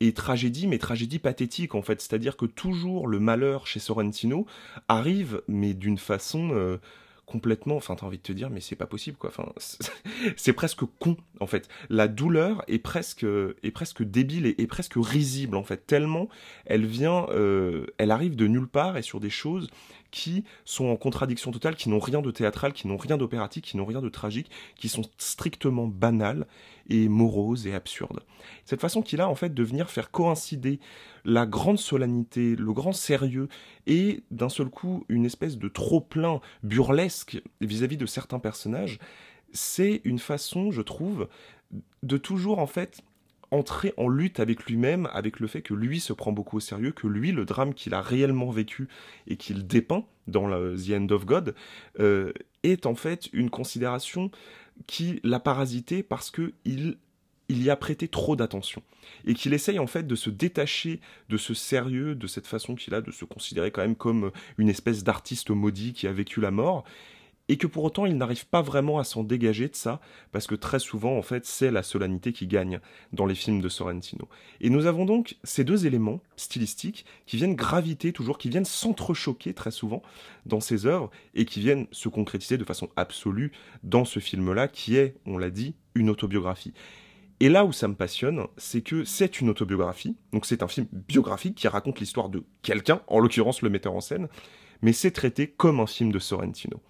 et 0.00 0.12
tragédie, 0.12 0.66
mais 0.66 0.78
tragédie 0.78 1.18
pathétique 1.18 1.74
en 1.74 1.82
fait. 1.82 2.00
C'est-à-dire 2.00 2.36
que 2.36 2.46
toujours 2.46 3.06
le 3.06 3.20
malheur 3.20 3.66
chez 3.66 3.78
Sorrentino 3.78 4.46
arrive, 4.88 5.42
mais 5.48 5.74
d'une 5.74 5.98
façon... 5.98 6.50
Euh, 6.52 6.78
complètement, 7.26 7.76
enfin 7.76 7.96
t'as 7.96 8.06
envie 8.06 8.18
de 8.18 8.22
te 8.22 8.32
dire 8.32 8.50
mais 8.50 8.60
c'est 8.60 8.76
pas 8.76 8.86
possible 8.86 9.16
quoi, 9.16 9.30
enfin 9.30 9.52
c'est 10.36 10.52
presque 10.54 10.84
con 11.00 11.16
en 11.40 11.46
fait. 11.46 11.68
La 11.90 12.08
douleur 12.08 12.64
est 12.68 12.78
presque 12.78 13.24
est 13.24 13.70
presque 13.72 14.02
débile 14.02 14.46
et, 14.46 14.66
presque 14.66 14.94
risible 14.96 15.56
en 15.56 15.64
fait 15.64 15.86
tellement 15.86 16.28
elle 16.66 16.86
vient, 16.86 17.26
euh, 17.30 17.86
elle 17.98 18.10
arrive 18.12 18.36
de 18.36 18.46
nulle 18.46 18.68
part 18.68 18.96
et 18.96 19.02
sur 19.02 19.20
des 19.20 19.30
choses 19.30 19.68
qui 20.16 20.44
sont 20.64 20.86
en 20.86 20.96
contradiction 20.96 21.50
totale, 21.50 21.76
qui 21.76 21.90
n'ont 21.90 21.98
rien 21.98 22.22
de 22.22 22.30
théâtral, 22.30 22.72
qui 22.72 22.88
n'ont 22.88 22.96
rien 22.96 23.18
d'opératique, 23.18 23.66
qui 23.66 23.76
n'ont 23.76 23.84
rien 23.84 24.00
de 24.00 24.08
tragique, 24.08 24.50
qui 24.74 24.88
sont 24.88 25.02
strictement 25.18 25.86
banales 25.86 26.46
et 26.88 27.10
moroses 27.10 27.66
et 27.66 27.74
absurdes. 27.74 28.20
Cette 28.64 28.80
façon 28.80 29.02
qu'il 29.02 29.20
a 29.20 29.28
en 29.28 29.34
fait 29.34 29.52
de 29.52 29.62
venir 29.62 29.90
faire 29.90 30.10
coïncider 30.10 30.80
la 31.26 31.44
grande 31.44 31.78
solennité, 31.78 32.56
le 32.56 32.72
grand 32.72 32.94
sérieux 32.94 33.50
et 33.86 34.22
d'un 34.30 34.48
seul 34.48 34.70
coup 34.70 35.04
une 35.10 35.26
espèce 35.26 35.58
de 35.58 35.68
trop-plein 35.68 36.40
burlesque 36.62 37.42
vis-à-vis 37.60 37.98
de 37.98 38.06
certains 38.06 38.38
personnages, 38.38 38.98
c'est 39.52 40.00
une 40.04 40.18
façon, 40.18 40.70
je 40.70 40.80
trouve, 40.80 41.28
de 42.02 42.16
toujours 42.16 42.58
en 42.58 42.66
fait 42.66 43.02
entrer 43.50 43.94
en 43.96 44.08
lutte 44.08 44.40
avec 44.40 44.64
lui-même, 44.64 45.08
avec 45.12 45.40
le 45.40 45.46
fait 45.46 45.62
que 45.62 45.74
lui 45.74 46.00
se 46.00 46.12
prend 46.12 46.32
beaucoup 46.32 46.56
au 46.56 46.60
sérieux, 46.60 46.92
que 46.92 47.06
lui, 47.06 47.32
le 47.32 47.44
drame 47.44 47.74
qu'il 47.74 47.94
a 47.94 48.00
réellement 48.00 48.50
vécu 48.50 48.88
et 49.26 49.36
qu'il 49.36 49.66
dépeint 49.66 50.04
dans 50.26 50.48
The 50.48 50.90
End 50.90 51.08
of 51.10 51.26
God, 51.26 51.54
euh, 52.00 52.32
est 52.62 52.86
en 52.86 52.94
fait 52.94 53.28
une 53.32 53.50
considération 53.50 54.30
qui 54.86 55.20
l'a 55.22 55.40
parasité 55.40 56.02
parce 56.02 56.30
que 56.30 56.52
il 56.64 56.96
y 57.48 57.70
a 57.70 57.76
prêté 57.76 58.08
trop 58.08 58.36
d'attention. 58.36 58.82
Et 59.24 59.34
qu'il 59.34 59.54
essaye 59.54 59.78
en 59.78 59.86
fait 59.86 60.06
de 60.06 60.16
se 60.16 60.30
détacher 60.30 61.00
de 61.28 61.36
ce 61.36 61.54
sérieux, 61.54 62.14
de 62.14 62.26
cette 62.26 62.46
façon 62.46 62.74
qu'il 62.74 62.94
a 62.94 63.00
de 63.00 63.12
se 63.12 63.24
considérer 63.24 63.70
quand 63.70 63.82
même 63.82 63.96
comme 63.96 64.32
une 64.58 64.68
espèce 64.68 65.04
d'artiste 65.04 65.50
maudit 65.50 65.92
qui 65.92 66.08
a 66.08 66.12
vécu 66.12 66.40
la 66.40 66.50
mort 66.50 66.84
et 67.48 67.56
que 67.56 67.66
pour 67.66 67.84
autant 67.84 68.06
il 68.06 68.16
n'arrive 68.16 68.46
pas 68.46 68.62
vraiment 68.62 68.98
à 68.98 69.04
s'en 69.04 69.22
dégager 69.22 69.68
de 69.68 69.74
ça, 69.74 70.00
parce 70.32 70.46
que 70.46 70.54
très 70.54 70.78
souvent 70.78 71.16
en 71.16 71.22
fait 71.22 71.46
c'est 71.46 71.70
la 71.70 71.82
solennité 71.82 72.32
qui 72.32 72.46
gagne 72.46 72.80
dans 73.12 73.26
les 73.26 73.34
films 73.34 73.60
de 73.60 73.68
Sorrentino. 73.68 74.28
Et 74.60 74.70
nous 74.70 74.86
avons 74.86 75.04
donc 75.04 75.36
ces 75.44 75.64
deux 75.64 75.86
éléments 75.86 76.20
stylistiques 76.36 77.06
qui 77.26 77.36
viennent 77.36 77.54
graviter 77.54 78.12
toujours, 78.12 78.38
qui 78.38 78.48
viennent 78.48 78.64
s'entrechoquer 78.64 79.54
très 79.54 79.70
souvent 79.70 80.02
dans 80.44 80.60
ses 80.60 80.86
œuvres, 80.86 81.10
et 81.34 81.44
qui 81.44 81.60
viennent 81.60 81.86
se 81.90 82.08
concrétiser 82.08 82.58
de 82.58 82.64
façon 82.64 82.88
absolue 82.96 83.52
dans 83.82 84.04
ce 84.04 84.20
film-là, 84.20 84.68
qui 84.68 84.96
est, 84.96 85.16
on 85.26 85.38
l'a 85.38 85.50
dit, 85.50 85.74
une 85.94 86.10
autobiographie. 86.10 86.72
Et 87.40 87.48
là 87.48 87.64
où 87.64 87.72
ça 87.72 87.86
me 87.86 87.94
passionne, 87.94 88.46
c'est 88.56 88.80
que 88.80 89.04
c'est 89.04 89.40
une 89.40 89.50
autobiographie, 89.50 90.16
donc 90.32 90.46
c'est 90.46 90.62
un 90.62 90.68
film 90.68 90.86
biographique 90.90 91.54
qui 91.54 91.68
raconte 91.68 92.00
l'histoire 92.00 92.30
de 92.30 92.44
quelqu'un, 92.62 93.02
en 93.08 93.18
l'occurrence 93.18 93.60
le 93.60 93.68
metteur 93.68 93.94
en 93.94 94.00
scène, 94.00 94.28
mais 94.80 94.92
c'est 94.92 95.10
traité 95.10 95.48
comme 95.48 95.80
un 95.80 95.86
film 95.86 96.12
de 96.12 96.18
Sorrentino. 96.18 96.80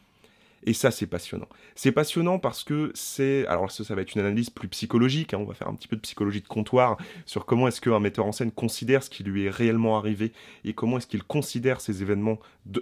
Et 0.66 0.73
ça, 0.73 0.90
c'est 0.90 1.06
passionnant. 1.06 1.49
C'est 1.76 1.92
passionnant 1.92 2.40
parce 2.40 2.64
que 2.64 2.90
c'est... 2.94 3.46
Alors 3.46 3.70
ça, 3.70 3.85
ça 3.85 3.94
va 3.94 4.02
être 4.02 4.14
une 4.14 4.20
analyse 4.20 4.50
plus 4.50 4.66
psychologique, 4.68 5.32
hein. 5.32 5.38
on 5.40 5.44
va 5.44 5.54
faire 5.54 5.68
un 5.68 5.75
petit 5.75 5.87
peu 5.87 5.94
de 5.94 6.00
psychologie 6.00 6.40
de 6.40 6.49
comptoir 6.49 6.96
sur 7.25 7.46
comment 7.46 7.68
est-ce 7.68 7.80
qu'un 7.80 8.00
metteur 8.00 8.26
en 8.26 8.32
scène 8.32 8.50
considère 8.50 9.04
ce 9.04 9.11
qui 9.11 9.23
lui 9.23 9.44
est 9.44 9.50
réellement 9.50 9.96
arrivé 9.96 10.32
et 10.64 10.75
comment 10.75 10.99
est-ce 10.99 11.06
qu'il 11.06 11.23
considère 11.23 11.80
ces 11.80 12.02
événements 12.02 12.40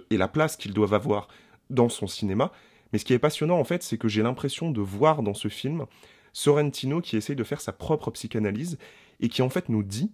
et 0.09 0.17
la 0.17 0.27
place 0.27 0.57
qu'ils 0.57 0.73
doivent 0.73 0.95
avoir 0.95 1.27
dans 1.69 1.89
son 1.89 2.07
cinéma. 2.07 2.51
Mais 2.91 2.97
ce 2.97 3.05
qui 3.05 3.13
est 3.13 3.19
passionnant, 3.19 3.59
en 3.59 3.63
fait, 3.63 3.83
c'est 3.83 3.97
que 3.97 4.07
j'ai 4.07 4.23
l'impression 4.23 4.71
de 4.71 4.81
voir 4.81 5.21
dans 5.21 5.33
ce 5.35 5.47
film 5.47 5.85
Sorrentino 6.33 7.01
qui 7.01 7.17
essaye 7.17 7.35
de 7.35 7.43
faire 7.43 7.61
sa 7.61 7.71
propre 7.71 8.09
psychanalyse 8.11 8.79
et 9.19 9.29
qui, 9.29 9.43
en 9.43 9.49
fait, 9.49 9.69
nous 9.69 9.83
dit, 9.83 10.11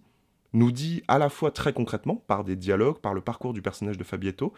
nous 0.52 0.72
dit 0.72 1.02
à 1.08 1.18
la 1.18 1.30
fois 1.30 1.50
très 1.50 1.72
concrètement, 1.72 2.16
par 2.26 2.44
des 2.44 2.56
dialogues, 2.56 2.98
par 2.98 3.14
le 3.14 3.22
parcours 3.22 3.54
du 3.54 3.62
personnage 3.62 3.96
de 3.96 4.04
Fabietto, 4.04 4.52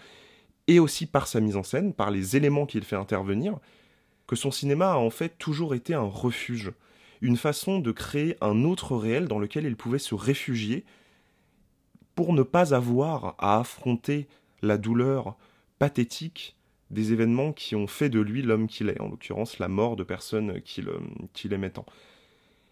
et 0.66 0.78
aussi 0.78 1.06
par 1.06 1.26
sa 1.26 1.40
mise 1.40 1.56
en 1.56 1.62
scène, 1.62 1.92
par 1.92 2.10
les 2.10 2.36
éléments 2.36 2.66
qu'il 2.66 2.84
fait 2.84 2.96
intervenir, 2.96 3.58
que 4.26 4.36
son 4.36 4.50
cinéma 4.50 4.92
a 4.92 4.96
en 4.96 5.10
fait 5.10 5.38
toujours 5.38 5.74
été 5.74 5.94
un 5.94 6.02
refuge, 6.02 6.72
une 7.20 7.36
façon 7.36 7.78
de 7.78 7.92
créer 7.92 8.36
un 8.40 8.64
autre 8.64 8.96
réel 8.96 9.28
dans 9.28 9.38
lequel 9.38 9.64
il 9.64 9.76
pouvait 9.76 9.98
se 9.98 10.14
réfugier 10.14 10.84
pour 12.14 12.32
ne 12.32 12.42
pas 12.42 12.74
avoir 12.74 13.34
à 13.38 13.58
affronter 13.58 14.28
la 14.62 14.78
douleur 14.78 15.36
pathétique 15.78 16.56
des 16.90 17.12
événements 17.12 17.52
qui 17.52 17.74
ont 17.74 17.86
fait 17.86 18.08
de 18.08 18.20
lui 18.20 18.42
l'homme 18.42 18.68
qu'il 18.68 18.88
est, 18.88 19.00
en 19.00 19.08
l'occurrence 19.08 19.58
la 19.58 19.68
mort 19.68 19.96
de 19.96 20.04
personnes 20.04 20.60
qu'il 20.62 21.52
aimait 21.52 21.70
tant. 21.70 21.86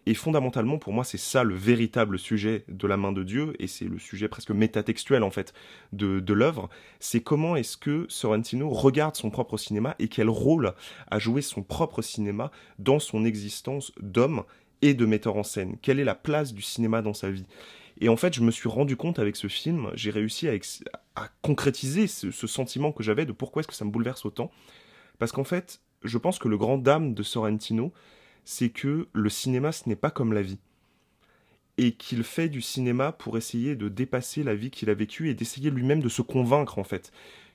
Et 0.04 0.14
fondamentalement, 0.14 0.78
pour 0.78 0.92
moi, 0.92 1.04
c'est 1.04 1.18
ça 1.18 1.44
le 1.44 1.54
véritable 1.54 2.18
sujet 2.18 2.64
de 2.68 2.86
la 2.88 2.96
main 2.96 3.12
de 3.12 3.22
Dieu, 3.22 3.54
et 3.60 3.68
c'est 3.68 3.84
le 3.84 3.98
sujet 3.98 4.28
presque 4.28 4.50
métatextuel 4.50 5.22
en 5.22 5.30
fait 5.30 5.54
de, 5.92 6.18
de 6.18 6.32
l'œuvre. 6.32 6.68
C'est 6.98 7.20
comment 7.20 7.54
est-ce 7.54 7.76
que 7.76 8.06
Sorrentino 8.08 8.68
regarde 8.68 9.14
son 9.14 9.30
propre 9.30 9.56
cinéma 9.56 9.94
et 10.00 10.08
quel 10.08 10.28
rôle 10.28 10.74
a 11.10 11.18
joué 11.20 11.40
son 11.40 11.62
propre 11.62 12.02
cinéma 12.02 12.50
dans 12.80 12.98
son 12.98 13.24
existence 13.24 13.92
d'homme 14.00 14.42
et 14.82 14.94
de 14.94 15.06
metteur 15.06 15.36
en 15.36 15.44
scène? 15.44 15.76
Quelle 15.80 16.00
est 16.00 16.04
la 16.04 16.16
place 16.16 16.52
du 16.52 16.62
cinéma 16.62 17.00
dans 17.00 17.14
sa 17.14 17.30
vie? 17.30 17.46
Et 18.00 18.08
en 18.08 18.16
fait, 18.16 18.34
je 18.34 18.40
me 18.40 18.50
suis 18.50 18.68
rendu 18.68 18.96
compte 18.96 19.20
avec 19.20 19.36
ce 19.36 19.46
film, 19.46 19.90
j'ai 19.94 20.10
réussi 20.10 20.48
à, 20.48 21.28
concrétiser 21.42 22.08
ce, 22.08 22.32
ce 22.32 22.46
sentiment 22.48 22.90
que 22.90 23.04
j'avais 23.04 23.26
de 23.26 23.32
pourquoi 23.32 23.60
est-ce 23.60 23.68
que 23.68 23.74
ça 23.74 23.84
me 23.84 23.90
bouleverse 23.90 24.24
autant. 24.24 24.50
Parce 25.20 25.30
qu'en 25.30 25.44
fait, 25.44 25.80
je 26.02 26.18
pense 26.18 26.40
que 26.40 26.48
le 26.48 26.58
grand 26.58 26.78
dame 26.78 27.14
de 27.14 27.22
Sorrentino, 27.22 27.92
c'est 28.44 28.70
que 28.70 29.08
le 29.12 29.28
cinéma, 29.30 29.72
ce 29.72 29.88
n'est 29.88 29.96
pas 29.96 30.10
comme 30.10 30.32
la 30.32 30.42
vie. 30.42 30.58
Et 31.78 31.92
qu'il 31.92 32.22
fait 32.22 32.48
du 32.48 32.60
cinéma 32.60 33.12
pour 33.12 33.36
essayer 33.38 33.76
de 33.76 33.88
dépasser 33.88 34.42
la 34.42 34.54
vie 34.54 34.70
qu'il 34.70 34.90
a 34.90 34.94
vécue 34.94 35.30
et 35.30 35.34
d'essayer 35.34 35.70
lui-même 35.70 36.02
de 36.02 36.08
se 36.08 36.22
convaincre, 36.22 36.78
en 36.78 36.84
fait, 36.84 37.12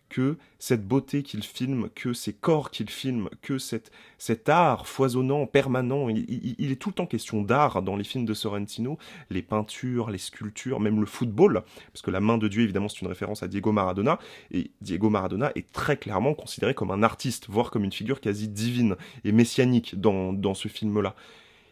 que 0.10 0.38
cette 0.60 0.88
beauté 0.88 1.24
qu'il 1.24 1.44
filme, 1.44 1.90
que 1.94 2.14
ces 2.14 2.34
corps 2.34 2.72
qu'il 2.72 2.90
filme, 2.90 3.30
que 3.42 3.58
cet 3.58 4.50
art 4.50 4.88
foisonnant, 4.88 5.46
permanent, 5.46 6.10
il, 6.10 6.72
est 6.72 6.76
tout 6.76 6.90
le 6.90 6.96
temps 6.96 7.06
question 7.06 7.42
d'art 7.42 7.82
dans 7.82 7.96
les 7.96 8.04
films 8.04 8.26
de 8.26 8.34
Sorrentino, 8.34 8.98
les 9.30 9.42
peintures, 9.42 10.10
les 10.10 10.18
sculptures, 10.18 10.80
même 10.80 11.00
le 11.00 11.06
football, 11.06 11.64
parce 11.94 12.02
que 12.02 12.12
la 12.12 12.20
main 12.20 12.38
de 12.38 12.48
Dieu, 12.48 12.64
évidemment, 12.64 12.90
c'est 12.90 13.02
une 13.02 13.08
référence 13.08 13.44
à 13.44 13.48
Diego 13.48 13.72
Maradona, 13.72 14.20
et 14.52 14.72
Diego 14.82 15.10
Maradona 15.10 15.52
est 15.56 15.72
très 15.72 15.98
clairement 15.98 16.34
considéré 16.34 16.74
comme 16.74 16.92
un 16.92 17.04
artiste, 17.04 17.48
voire 17.50 17.72
comme 17.72 17.84
une 17.84 17.92
figure 17.92 18.22
quasi 18.22 18.48
divine 18.48 18.96
et 19.24 19.32
messianique 19.32 20.00
dans 20.00 20.54
ce 20.54 20.68
film-là. 20.68 21.16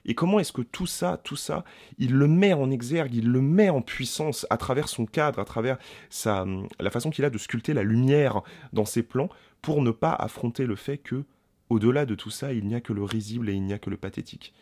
Et 0.05 0.13
comment 0.13 0.39
est-ce 0.39 0.53
que 0.53 0.61
tout 0.61 0.85
ça, 0.85 1.19
tout 1.23 1.35
ça, 1.35 1.63
il 1.97 2.13
le 2.13 2.27
met 2.27 2.53
en 2.53 2.69
exergue, 2.69 3.13
il 3.13 3.29
le 3.29 3.41
met 3.41 3.69
en 3.69 3.81
puissance 3.81 4.45
à 4.49 4.57
travers 4.57 4.87
son 4.87 5.05
cadre, 5.05 5.39
à 5.39 5.45
travers 5.45 5.77
sa, 6.09 6.45
la 6.79 6.91
façon 6.91 7.09
qu'il 7.09 7.25
a 7.25 7.29
de 7.29 7.37
sculpter 7.37 7.73
la 7.73 7.83
lumière 7.83 8.41
dans 8.73 8.85
ses 8.85 9.03
plans, 9.03 9.29
pour 9.61 9.81
ne 9.81 9.91
pas 9.91 10.13
affronter 10.13 10.65
le 10.65 10.75
fait 10.75 10.97
que, 10.97 11.23
au-delà 11.69 12.05
de 12.05 12.13
tout 12.13 12.29
ça, 12.29 12.53
il 12.53 12.65
n'y 12.67 12.75
a 12.75 12.81
que 12.81 12.93
le 12.93 13.03
risible 13.03 13.49
et 13.49 13.53
il 13.53 13.63
n'y 13.63 13.73
a 13.73 13.79
que 13.79 13.89
le 13.89 13.97
pathétique. 13.97 14.53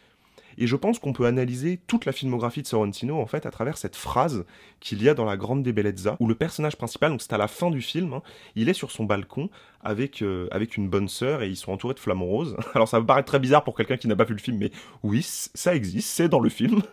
Et 0.57 0.67
je 0.67 0.75
pense 0.75 0.99
qu'on 0.99 1.13
peut 1.13 1.25
analyser 1.25 1.79
toute 1.87 2.05
la 2.05 2.11
filmographie 2.11 2.61
de 2.61 2.67
Sorrentino 2.67 3.19
en 3.19 3.25
fait 3.25 3.45
à 3.45 3.51
travers 3.51 3.77
cette 3.77 3.95
phrase 3.95 4.45
qu'il 4.79 5.01
y 5.01 5.09
a 5.09 5.13
dans 5.13 5.25
La 5.25 5.37
Grande 5.37 5.63
Bellezza, 5.63 6.17
où 6.19 6.27
le 6.27 6.35
personnage 6.35 6.75
principal, 6.75 7.11
donc 7.11 7.21
c'est 7.21 7.33
à 7.33 7.37
la 7.37 7.47
fin 7.47 7.71
du 7.71 7.81
film, 7.81 8.13
hein, 8.13 8.21
il 8.55 8.69
est 8.69 8.73
sur 8.73 8.91
son 8.91 9.05
balcon 9.05 9.49
avec, 9.81 10.21
euh, 10.21 10.47
avec 10.51 10.77
une 10.77 10.89
bonne 10.89 11.07
sœur 11.07 11.41
et 11.41 11.49
ils 11.49 11.55
sont 11.55 11.71
entourés 11.71 11.93
de 11.93 11.99
flamants 11.99 12.25
roses. 12.25 12.55
Alors 12.73 12.87
ça 12.87 12.99
me 12.99 13.05
paraît 13.05 13.23
très 13.23 13.39
bizarre 13.39 13.63
pour 13.63 13.75
quelqu'un 13.75 13.97
qui 13.97 14.07
n'a 14.07 14.15
pas 14.15 14.23
vu 14.23 14.33
le 14.33 14.39
film, 14.39 14.57
mais 14.57 14.71
oui, 15.03 15.21
ça 15.23 15.75
existe, 15.75 16.09
c'est 16.09 16.29
dans 16.29 16.39
le 16.39 16.49
film. 16.49 16.81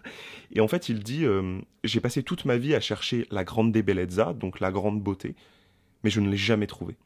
Et 0.52 0.60
en 0.60 0.66
fait, 0.66 0.88
il 0.88 1.00
dit 1.04 1.24
euh, 1.24 1.60
J'ai 1.84 2.00
passé 2.00 2.24
toute 2.24 2.44
ma 2.44 2.56
vie 2.56 2.74
à 2.74 2.80
chercher 2.80 3.26
la 3.30 3.44
Grande 3.44 3.72
Bellezza, 3.72 4.32
donc 4.32 4.58
la 4.58 4.72
grande 4.72 5.00
beauté, 5.00 5.36
mais 6.02 6.10
je 6.10 6.20
ne 6.20 6.28
l'ai 6.28 6.36
jamais 6.36 6.66
trouvée. 6.66 6.96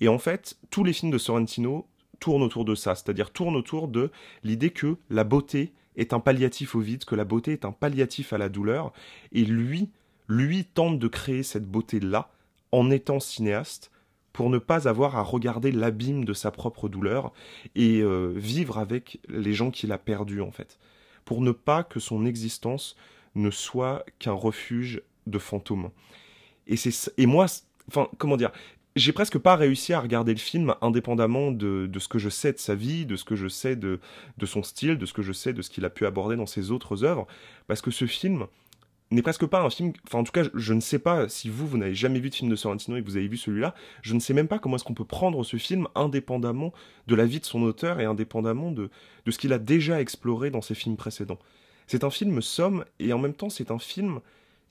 Et 0.00 0.08
en 0.08 0.18
fait, 0.18 0.56
tous 0.70 0.84
les 0.84 0.92
films 0.92 1.12
de 1.12 1.18
Sorrentino 1.18 1.86
tourne 2.20 2.42
autour 2.42 2.64
de 2.64 2.74
ça, 2.74 2.94
c'est-à-dire 2.94 3.30
tourne 3.30 3.56
autour 3.56 3.88
de 3.88 4.10
l'idée 4.44 4.70
que 4.70 4.96
la 5.08 5.24
beauté 5.24 5.72
est 5.96 6.12
un 6.12 6.20
palliatif 6.20 6.74
au 6.74 6.80
vide, 6.80 7.04
que 7.04 7.16
la 7.16 7.24
beauté 7.24 7.52
est 7.52 7.64
un 7.64 7.72
palliatif 7.72 8.32
à 8.32 8.38
la 8.38 8.48
douleur, 8.48 8.92
et 9.32 9.44
lui, 9.44 9.90
lui 10.28 10.64
tente 10.64 10.98
de 10.98 11.08
créer 11.08 11.42
cette 11.42 11.66
beauté-là 11.66 12.30
en 12.72 12.90
étant 12.90 13.18
cinéaste 13.18 13.90
pour 14.32 14.48
ne 14.48 14.58
pas 14.58 14.86
avoir 14.86 15.16
à 15.16 15.22
regarder 15.22 15.72
l'abîme 15.72 16.24
de 16.24 16.32
sa 16.32 16.50
propre 16.50 16.88
douleur 16.88 17.32
et 17.74 18.00
euh, 18.00 18.32
vivre 18.36 18.78
avec 18.78 19.18
les 19.28 19.52
gens 19.52 19.72
qu'il 19.72 19.90
a 19.90 19.98
perdus 19.98 20.40
en 20.40 20.52
fait, 20.52 20.78
pour 21.24 21.40
ne 21.40 21.50
pas 21.50 21.82
que 21.82 21.98
son 21.98 22.24
existence 22.24 22.96
ne 23.34 23.50
soit 23.50 24.04
qu'un 24.18 24.32
refuge 24.32 25.02
de 25.26 25.38
fantômes. 25.38 25.90
Et 26.66 26.76
et 27.16 27.26
moi, 27.26 27.46
enfin 27.88 28.08
comment 28.18 28.36
dire, 28.36 28.52
j'ai 28.96 29.12
presque 29.12 29.38
pas 29.38 29.56
réussi 29.56 29.92
à 29.92 30.00
regarder 30.00 30.32
le 30.32 30.38
film 30.38 30.74
indépendamment 30.80 31.52
de, 31.52 31.88
ce 31.98 32.08
que 32.08 32.18
je 32.18 32.28
sais 32.28 32.52
de 32.52 32.58
sa 32.58 32.74
vie, 32.74 33.06
de 33.06 33.16
ce 33.16 33.24
que 33.24 33.36
je 33.36 33.48
sais 33.48 33.76
de, 33.76 34.00
de 34.38 34.46
son 34.46 34.62
style, 34.62 34.98
de 34.98 35.06
ce 35.06 35.12
que 35.12 35.22
je 35.22 35.32
sais 35.32 35.52
de 35.52 35.62
ce 35.62 35.70
qu'il 35.70 35.84
a 35.84 35.90
pu 35.90 36.06
aborder 36.06 36.36
dans 36.36 36.46
ses 36.46 36.70
autres 36.70 37.04
œuvres, 37.04 37.26
parce 37.68 37.82
que 37.82 37.90
ce 37.90 38.06
film 38.06 38.46
n'est 39.12 39.22
presque 39.22 39.46
pas 39.46 39.62
un 39.62 39.70
film, 39.70 39.92
enfin 40.06 40.18
en 40.20 40.24
tout 40.24 40.32
cas 40.32 40.44
je 40.54 40.72
ne 40.72 40.80
sais 40.80 40.98
pas 40.98 41.28
si 41.28 41.48
vous, 41.48 41.66
vous 41.66 41.78
n'avez 41.78 41.94
jamais 41.94 42.20
vu 42.20 42.30
de 42.30 42.34
film 42.34 42.50
de 42.50 42.56
Sorrentino 42.56 42.96
et 42.96 43.02
que 43.02 43.06
vous 43.06 43.16
avez 43.16 43.28
vu 43.28 43.36
celui-là, 43.36 43.74
je 44.02 44.14
ne 44.14 44.20
sais 44.20 44.34
même 44.34 44.48
pas 44.48 44.58
comment 44.58 44.76
est-ce 44.76 44.84
qu'on 44.84 44.94
peut 44.94 45.04
prendre 45.04 45.44
ce 45.44 45.56
film 45.56 45.88
indépendamment 45.94 46.72
de 47.06 47.14
la 47.14 47.26
vie 47.26 47.40
de 47.40 47.44
son 47.44 47.62
auteur 47.62 48.00
et 48.00 48.04
indépendamment 48.04 48.70
de, 48.70 48.90
de 49.24 49.30
ce 49.30 49.38
qu'il 49.38 49.52
a 49.52 49.58
déjà 49.58 50.00
exploré 50.00 50.50
dans 50.50 50.62
ses 50.62 50.74
films 50.74 50.96
précédents. 50.96 51.38
C'est 51.86 52.04
un 52.04 52.10
film 52.10 52.40
somme 52.40 52.84
et 53.00 53.12
en 53.12 53.18
même 53.18 53.34
temps 53.34 53.50
c'est 53.50 53.72
un 53.72 53.80
film 53.80 54.20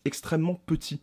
extrêmement 0.05 0.55
petit 0.65 1.01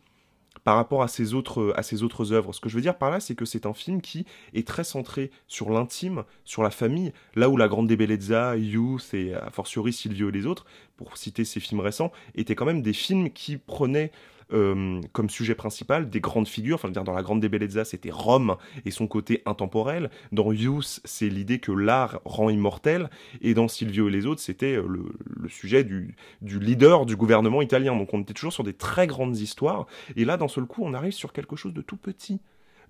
par 0.66 0.75
rapport 0.75 1.04
à 1.04 1.06
ses 1.06 1.32
autres 1.32 1.73
à 1.76 1.85
ses 1.85 2.02
autres 2.02 2.32
œuvres. 2.32 2.52
Ce 2.52 2.58
que 2.58 2.68
je 2.68 2.75
veux 2.75 2.80
dire 2.80 2.99
par 2.99 3.08
là, 3.08 3.20
c'est 3.20 3.37
que 3.37 3.44
c'est 3.44 3.66
un 3.66 3.73
film 3.73 4.02
qui 4.02 4.26
est 4.52 4.66
très 4.66 4.82
centré 4.82 5.30
sur 5.46 5.70
l'intime, 5.70 6.25
sur 6.44 6.64
la 6.64 6.70
famille, 6.70 7.12
là 7.37 7.49
où 7.49 7.56
La 7.56 7.68
Grande 7.68 7.87
Bellezza, 7.87 8.56
Youth 8.56 9.14
et 9.14 9.32
a 9.32 9.49
fortiori 9.50 9.92
Silvio 9.92 10.28
et 10.28 10.32
les 10.32 10.44
autres, 10.44 10.66
pour 10.96 11.18
citer 11.18 11.44
ces 11.44 11.61
films 11.61 11.78
récents, 11.78 12.11
étaient 12.35 12.56
quand 12.56 12.64
même 12.64 12.82
des 12.82 12.94
films 12.94 13.30
qui 13.30 13.58
prenaient 13.58 14.11
euh, 14.52 15.00
comme 15.12 15.28
sujet 15.28 15.54
principal 15.54 16.08
des 16.08 16.20
grandes 16.20 16.48
figures. 16.48 16.76
Enfin, 16.76 16.88
dire, 16.88 17.04
dans 17.04 17.12
La 17.12 17.22
Grande 17.22 17.40
des 17.40 17.48
Bellezza, 17.48 17.84
c'était 17.84 18.10
Rome 18.10 18.56
et 18.84 18.90
son 18.90 19.06
côté 19.06 19.42
intemporel. 19.46 20.10
Dans 20.32 20.52
Youth, 20.52 21.00
c'est 21.04 21.28
l'idée 21.28 21.58
que 21.58 21.72
l'art 21.72 22.20
rend 22.24 22.50
immortel. 22.50 23.10
Et 23.40 23.54
dans 23.54 23.68
Silvio 23.68 24.08
et 24.08 24.12
les 24.12 24.26
autres, 24.26 24.40
c'était 24.40 24.76
euh, 24.76 24.86
le, 24.86 25.48
sujet 25.48 25.84
du, 25.84 26.14
du, 26.42 26.60
leader 26.60 27.06
du 27.06 27.16
gouvernement 27.16 27.62
italien. 27.62 27.96
Donc 27.96 28.14
on 28.14 28.20
était 28.20 28.34
toujours 28.34 28.52
sur 28.52 28.64
des 28.64 28.74
très 28.74 29.06
grandes 29.06 29.36
histoires. 29.36 29.86
Et 30.16 30.24
là, 30.24 30.36
d'un 30.36 30.48
seul 30.48 30.64
coup, 30.64 30.82
on 30.84 30.94
arrive 30.94 31.12
sur 31.12 31.32
quelque 31.32 31.56
chose 31.56 31.74
de 31.74 31.82
tout 31.82 31.96
petit 31.96 32.40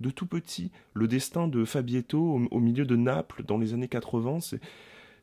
de 0.00 0.10
tout 0.10 0.26
petit. 0.26 0.70
Le 0.94 1.08
destin 1.08 1.48
de 1.48 1.64
Fabietto 1.64 2.40
au, 2.50 2.60
milieu 2.60 2.84
de 2.84 2.96
Naples 2.96 3.42
dans 3.46 3.58
les 3.58 3.72
années 3.72 3.88
80, 3.88 4.40
c'est 4.40 4.60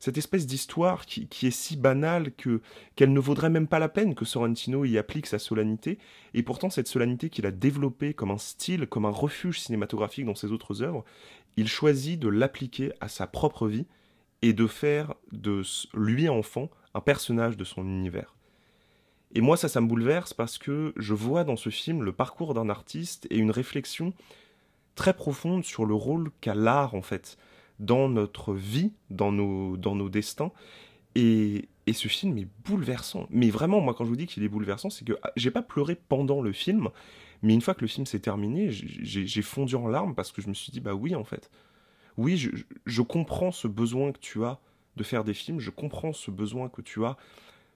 cette 0.03 0.17
espèce 0.17 0.45
d'histoire 0.45 1.05
qui, 1.05 1.29
est 1.43 1.51
si 1.51 1.77
banale 1.77 2.33
que 2.33 2.59
qu'elle 2.97 3.13
ne 3.13 3.21
vaudrait 3.21 3.49
même 3.49 3.69
pas 3.69 3.79
la 3.79 3.87
peine 3.87 4.15
que 4.15 4.25
Sorrentino 4.25 4.83
y 4.83 4.97
applique 4.97 5.27
sa 5.27 5.39
solennité, 5.39 5.97
et 6.33 6.43
pourtant 6.43 6.69
cette 6.69 6.89
solennité 6.89 7.29
qu'il 7.29 7.45
a 7.45 7.51
développée 7.51 8.13
comme 8.13 8.29
un 8.29 8.37
style, 8.37 8.85
comme 8.87 9.05
un 9.05 9.11
refuge 9.11 9.61
cinématographique 9.61 10.25
dans 10.25 10.35
ses 10.35 10.51
autres 10.51 10.81
œuvres, 10.81 11.05
il 11.55 11.69
choisit 11.69 12.19
de 12.19 12.27
l'appliquer 12.27 12.91
à 12.99 13.07
sa 13.07 13.27
propre 13.27 13.69
vie 13.69 13.85
et 14.41 14.51
de 14.51 14.67
faire 14.67 15.13
de 15.31 15.61
lui 15.93 16.27
enfant 16.27 16.69
un 16.93 16.99
personnage 16.99 17.55
de 17.55 17.63
son 17.63 17.83
univers. 17.83 18.35
Et 19.33 19.39
moi 19.39 19.55
ça 19.55 19.69
ça 19.69 19.79
me 19.79 19.87
bouleverse 19.87 20.33
parce 20.33 20.57
que 20.57 20.93
je 20.97 21.13
vois 21.13 21.45
dans 21.45 21.55
ce 21.55 21.69
film 21.69 22.03
le 22.03 22.11
parcours 22.11 22.53
d'un 22.53 22.67
artiste 22.67 23.25
et 23.29 23.37
une 23.37 23.51
réflexion 23.51 24.13
très 24.95 25.13
profonde 25.13 25.63
sur 25.63 25.85
le 25.85 25.93
rôle 25.93 26.29
qu'a 26.41 26.55
l'art 26.55 26.93
en 26.93 27.01
fait 27.01 27.37
dans 27.79 28.09
notre 28.09 28.53
vie, 28.53 28.91
dans 29.09 29.31
nos, 29.31 29.77
dans 29.77 29.95
nos 29.95 30.09
destins. 30.09 30.51
Et, 31.15 31.69
et, 31.85 31.93
ce 31.93 32.07
film 32.07 32.37
est 32.37 32.47
bouleversant. 32.65 33.27
Mais 33.29 33.49
vraiment, 33.49 33.81
moi, 33.81 33.93
quand 33.93 34.03
je 34.03 34.09
vous 34.09 34.15
dis 34.15 34.25
qu'il 34.25 34.43
est 34.43 34.49
bouleversant, 34.49 34.89
c'est 34.89 35.05
que 35.05 35.13
ah, 35.23 35.31
j'ai 35.35 35.51
pas 35.51 35.61
pleuré 35.61 35.95
pendant 35.95 36.41
le 36.41 36.51
film, 36.51 36.89
mais 37.43 37.53
une 37.53 37.61
fois 37.61 37.73
que 37.73 37.81
le 37.81 37.87
film 37.87 38.05
s'est 38.05 38.19
terminé, 38.19 38.69
j'ai 38.71 39.41
fondu 39.41 39.75
en 39.75 39.87
larmes 39.87 40.15
parce 40.15 40.31
que 40.31 40.41
je 40.41 40.47
me 40.47 40.53
suis 40.53 40.71
dit, 40.71 40.79
bah 40.79 40.93
oui, 40.95 41.13
en 41.13 41.23
fait. 41.23 41.51
Oui, 42.17 42.37
je, 42.37 42.49
je, 42.85 43.01
comprends 43.01 43.51
ce 43.51 43.67
besoin 43.67 44.11
que 44.11 44.19
tu 44.19 44.43
as 44.43 44.59
de 44.95 45.03
faire 45.03 45.23
des 45.23 45.33
films, 45.33 45.59
je 45.59 45.71
comprends 45.71 46.13
ce 46.13 46.31
besoin 46.31 46.69
que 46.69 46.81
tu 46.81 47.03
as 47.05 47.17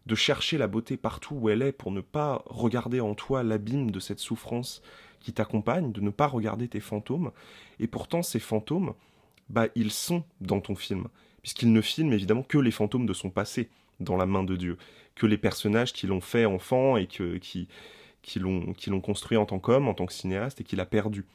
de 0.06 0.16
chercher 0.16 0.58
la 0.58 0.68
beauté 0.68 0.96
partout 0.96 1.36
où 1.36 1.50
elle 1.50 1.62
est 1.62 1.72
pour 1.72 1.92
ne 1.92 2.02
pas 2.02 2.44
regarder 2.46 3.02
en 3.02 3.14
toi 3.14 3.44
l'abîme 3.44 3.92
de 3.92 4.00
cette 4.00 4.20
souffrance 4.20 4.82
qui 5.20 5.34
t'accompagne, 5.34 5.92
de 5.92 6.00
ne 6.00 6.10
pas 6.10 6.28
regarder 6.28 6.68
tes 6.68 6.80
fantômes. 6.80 7.32
Et 7.80 7.88
pourtant, 7.88 8.24
ces 8.24 8.40
fantômes, 8.40 8.94
bah 9.50 9.68
ils 9.76 9.92
sont 9.92 10.24
dans 10.42 10.62
ton 10.62 10.76
film, 10.76 11.08
puisqu'il 11.42 11.72
ne 11.72 11.82
filme 11.82 12.14
évidemment 12.14 12.44
que 12.44 12.58
les 12.58 12.72
fantômes 12.72 13.06
de 13.06 13.14
son 13.14 13.30
passé 13.30 13.70
dans 14.00 14.18
la 14.18 14.26
main 14.26 14.44
de 14.44 14.56
Dieu, 14.56 14.78
que 15.16 15.26
les 15.26 15.38
personnages 15.38 15.94
qui 15.94 16.08
l'ont 16.08 16.22
fait 16.22 16.46
enfant 16.46 16.98
et 16.98 17.08
que, 17.08 17.38
qui, 17.38 17.68
qui 18.22 18.40
l'ont 18.40 19.02
construit 19.02 19.38
en 19.38 19.46
tant 19.46 19.60
qu'homme, 19.60 19.88
en 19.88 19.94
tant 19.94 20.06
que 20.06 20.14
cinéaste, 20.14 20.62
et 20.62 20.64
qu'il 20.64 20.80
a 20.80 20.86
perdu. 20.86 21.26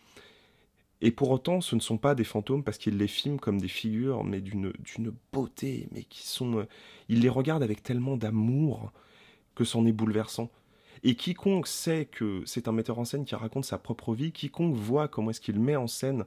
Et 1.04 1.10
pour 1.10 1.30
autant, 1.32 1.60
ce 1.60 1.74
ne 1.74 1.80
sont 1.80 1.98
pas 1.98 2.14
des 2.14 2.22
fantômes 2.22 2.62
parce 2.62 2.78
qu'il 2.78 2.96
les 2.96 3.08
filme 3.08 3.40
comme 3.40 3.60
des 3.60 3.68
figures, 3.68 4.22
mais 4.22 4.40
d'une 4.40 4.72
beauté, 5.32 5.88
mais 5.90 6.04
qui 6.04 6.24
sont... 6.26 6.58
Euh, 6.58 6.68
il 7.08 7.20
les 7.20 7.28
regarde 7.28 7.64
avec 7.64 7.82
tellement 7.82 8.16
d'amour 8.16 8.92
que 9.56 9.64
c'en 9.64 9.84
est 9.84 9.92
bouleversant. 9.92 10.48
Et 11.02 11.16
quiconque 11.16 11.66
sait 11.66 12.04
que 12.04 12.42
c'est 12.46 12.68
un 12.68 12.72
metteur 12.72 13.00
en 13.00 13.04
scène 13.04 13.24
qui 13.24 13.34
raconte 13.34 13.64
sa 13.64 13.78
propre 13.78 14.14
vie, 14.14 14.30
quiconque 14.30 14.76
voit 14.76 15.08
comment 15.08 15.30
est-ce 15.30 15.40
qu'il 15.40 15.58
met 15.58 15.74
en 15.74 15.88
scène 15.88 16.24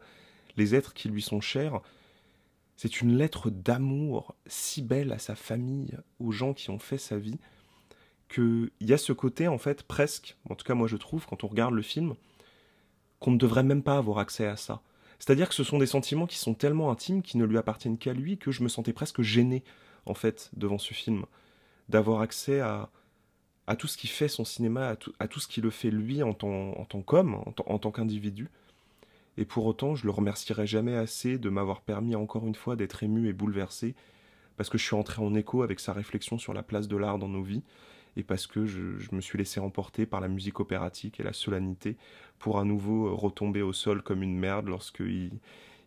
les 0.57 0.75
êtres 0.75 0.93
qui 0.93 1.09
lui 1.09 1.21
sont 1.21 1.41
chers, 1.41 1.81
c'est 2.75 3.01
une 3.01 3.17
lettre 3.17 3.49
d'amour 3.49 4.35
si 4.47 4.81
belle 4.81 5.11
à 5.11 5.19
sa 5.19 5.35
famille, 5.35 5.97
aux 6.19 6.31
gens 6.31 6.53
qui 6.53 6.69
ont 6.69 6.79
fait 6.79 6.97
sa 6.97 7.17
vie, 7.17 7.39
qu'il 8.27 8.71
y 8.81 8.93
a 8.93 8.97
ce 8.97 9.13
côté, 9.13 9.47
en 9.47 9.57
fait, 9.57 9.83
presque, 9.83 10.35
en 10.49 10.55
tout 10.55 10.65
cas 10.65 10.73
moi 10.73 10.87
je 10.87 10.97
trouve, 10.97 11.25
quand 11.25 11.43
on 11.43 11.47
regarde 11.47 11.73
le 11.73 11.81
film, 11.81 12.15
qu'on 13.19 13.31
ne 13.31 13.37
devrait 13.37 13.63
même 13.63 13.83
pas 13.83 13.97
avoir 13.97 14.19
accès 14.19 14.45
à 14.45 14.57
ça. 14.57 14.81
C'est-à-dire 15.19 15.47
que 15.47 15.55
ce 15.55 15.63
sont 15.63 15.79
des 15.79 15.85
sentiments 15.85 16.27
qui 16.27 16.37
sont 16.37 16.53
tellement 16.53 16.91
intimes, 16.91 17.21
qui 17.21 17.37
ne 17.37 17.45
lui 17.45 17.57
appartiennent 17.57 17.97
qu'à 17.97 18.13
lui, 18.13 18.37
que 18.37 18.51
je 18.51 18.63
me 18.63 18.67
sentais 18.67 18.93
presque 18.93 19.21
gêné, 19.21 19.63
en 20.05 20.13
fait, 20.13 20.51
devant 20.55 20.77
ce 20.77 20.93
film, 20.93 21.25
d'avoir 21.87 22.21
accès 22.21 22.59
à, 22.59 22.89
à 23.67 23.75
tout 23.75 23.87
ce 23.87 23.97
qui 23.97 24.07
fait 24.07 24.27
son 24.27 24.43
cinéma, 24.43 24.95
à 25.19 25.27
tout, 25.27 25.39
ce 25.39 25.47
qui 25.47 25.61
le 25.61 25.69
fait 25.69 25.89
lui 25.89 26.21
en 26.21 26.33
tant, 26.33 26.85
qu'homme, 27.05 27.35
en 27.65 27.79
tant 27.79 27.91
qu'individu. 27.91 28.49
Et 29.37 29.45
pour 29.45 29.65
autant, 29.65 29.95
je 29.95 30.05
le 30.05 30.11
remercierai 30.11 30.65
jamais 30.65 30.95
assez 30.95 31.37
de 31.37 31.49
m'avoir 31.49 31.81
permis 31.81 32.15
encore 32.15 32.47
une 32.47 32.55
fois 32.55 32.75
d'être 32.75 33.03
ému 33.03 33.27
et 33.27 33.33
bouleversé, 33.33 33.95
parce 34.57 34.69
que 34.69 34.77
je 34.77 34.85
suis 34.85 34.95
entré 34.95 35.21
en 35.21 35.35
écho 35.35 35.63
avec 35.63 35.79
sa 35.79 35.93
réflexion 35.93 36.37
sur 36.37 36.53
la 36.53 36.63
place 36.63 36.87
de 36.87 36.95
l'art 36.95 37.19
dans 37.19 37.27
nos 37.27 37.43
vies, 37.43 37.63
et 38.17 38.23
parce 38.23 38.47
que 38.47 38.65
je, 38.65 39.13
me 39.13 39.21
suis 39.21 39.37
laissé 39.37 39.59
emporter 39.59 40.05
par 40.05 40.21
la 40.21 40.27
musique 40.27 40.59
opératique 40.59 41.19
et 41.19 41.23
la 41.23 41.33
solennité 41.33 41.97
pour 42.39 42.59
à 42.59 42.63
nouveau 42.63 43.13
retomber 43.15 43.61
au 43.61 43.73
sol 43.73 44.01
comme 44.01 44.23
une 44.23 44.37
merde 44.37 44.67
lorsqu'il 44.67 45.31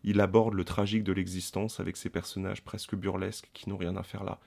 il 0.03 0.21
aborde 0.21 0.53
le 0.53 0.63
tragique 0.63 1.03
de 1.03 1.11
l'existence 1.11 1.79
avec 1.79 1.97
ces 1.97 2.09
personnages 2.09 2.63
presque 2.63 2.95
burlesques 2.95 3.49
qui 3.53 3.69
n'ont 3.69 3.77
rien 3.77 3.95
à 3.97 4.03
faire 4.03 4.23
là. 4.23 4.39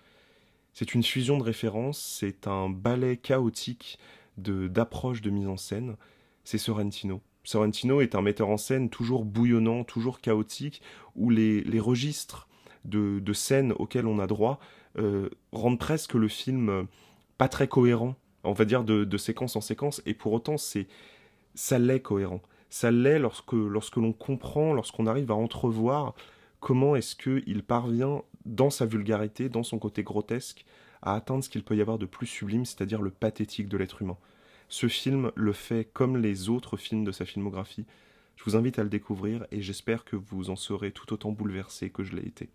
C'est 0.72 0.94
une 0.94 1.02
fusion 1.02 1.36
de 1.36 1.42
références, 1.42 2.00
c'est 2.00 2.46
un 2.46 2.70
ballet 2.70 3.16
chaotique 3.16 3.98
de 4.38 4.68
d'approche 4.68 5.20
de 5.20 5.28
mise 5.30 5.48
en 5.48 5.58
scène, 5.58 5.96
c'est 6.44 6.56
Sorrentino. 6.56 7.20
Sorrentino 7.44 8.00
est 8.00 8.14
un 8.14 8.22
metteur 8.22 8.48
en 8.48 8.56
scène 8.56 8.88
toujours 8.88 9.24
bouillonnant, 9.24 9.84
toujours 9.84 10.20
chaotique, 10.20 10.82
où 11.16 11.30
les, 11.30 11.80
registres 11.80 12.48
de, 12.84 13.18
de, 13.20 13.32
scènes 13.32 13.72
auxquelles 13.72 14.06
on 14.06 14.18
a 14.18 14.26
droit 14.26 14.60
euh, 14.98 15.28
rendent 15.52 15.78
presque 15.78 16.14
le 16.14 16.28
film 16.28 16.68
euh, 16.68 16.82
pas 17.38 17.48
très 17.48 17.68
cohérent, 17.68 18.14
on 18.44 18.52
va 18.52 18.64
dire 18.64 18.84
de, 18.84 19.04
de 19.04 19.16
séquence 19.16 19.56
en 19.56 19.60
séquence, 19.60 20.02
et 20.06 20.14
pour 20.14 20.32
autant 20.32 20.58
c'est 20.58 20.86
ça 21.54 21.78
l'est 21.78 22.00
cohérent. 22.00 22.40
Ça 22.70 22.90
l'est 22.90 23.18
lorsque, 23.18 23.52
lorsque 23.52 23.96
l'on 23.96 24.12
comprend, 24.12 24.72
lorsqu'on 24.72 25.06
arrive 25.06 25.30
à 25.30 25.34
entrevoir 25.34 26.14
comment 26.60 26.96
est-ce 26.96 27.16
qu'il 27.16 27.62
parvient, 27.62 28.22
dans 28.44 28.70
sa 28.70 28.86
vulgarité, 28.86 29.48
dans 29.48 29.62
son 29.62 29.78
côté 29.78 30.02
grotesque, 30.02 30.64
à 31.02 31.14
atteindre 31.14 31.44
ce 31.44 31.48
qu'il 31.48 31.62
peut 31.62 31.76
y 31.76 31.80
avoir 31.80 31.98
de 31.98 32.06
plus 32.06 32.26
sublime, 32.26 32.64
c'est-à-dire 32.64 33.02
le 33.02 33.10
pathétique 33.10 33.68
de 33.68 33.76
l'être 33.76 34.02
humain. 34.02 34.16
Ce 34.72 34.88
film 34.88 35.32
le 35.34 35.52
fait 35.52 35.86
comme 35.92 36.16
les 36.16 36.48
autres 36.48 36.78
films 36.78 37.04
de 37.04 37.12
sa 37.12 37.26
filmographie. 37.26 37.84
Je 38.36 38.44
vous 38.44 38.56
invite 38.56 38.78
à 38.78 38.82
le 38.82 38.88
découvrir 38.88 39.44
et 39.50 39.60
j'espère 39.60 40.02
que 40.02 40.16
vous 40.16 40.48
en 40.48 40.56
serez 40.56 40.92
tout 40.92 41.12
autant 41.12 41.30
bouleversé 41.30 41.90
que 41.90 42.02
je 42.02 42.16
l'ai 42.16 42.26
été. 42.26 42.48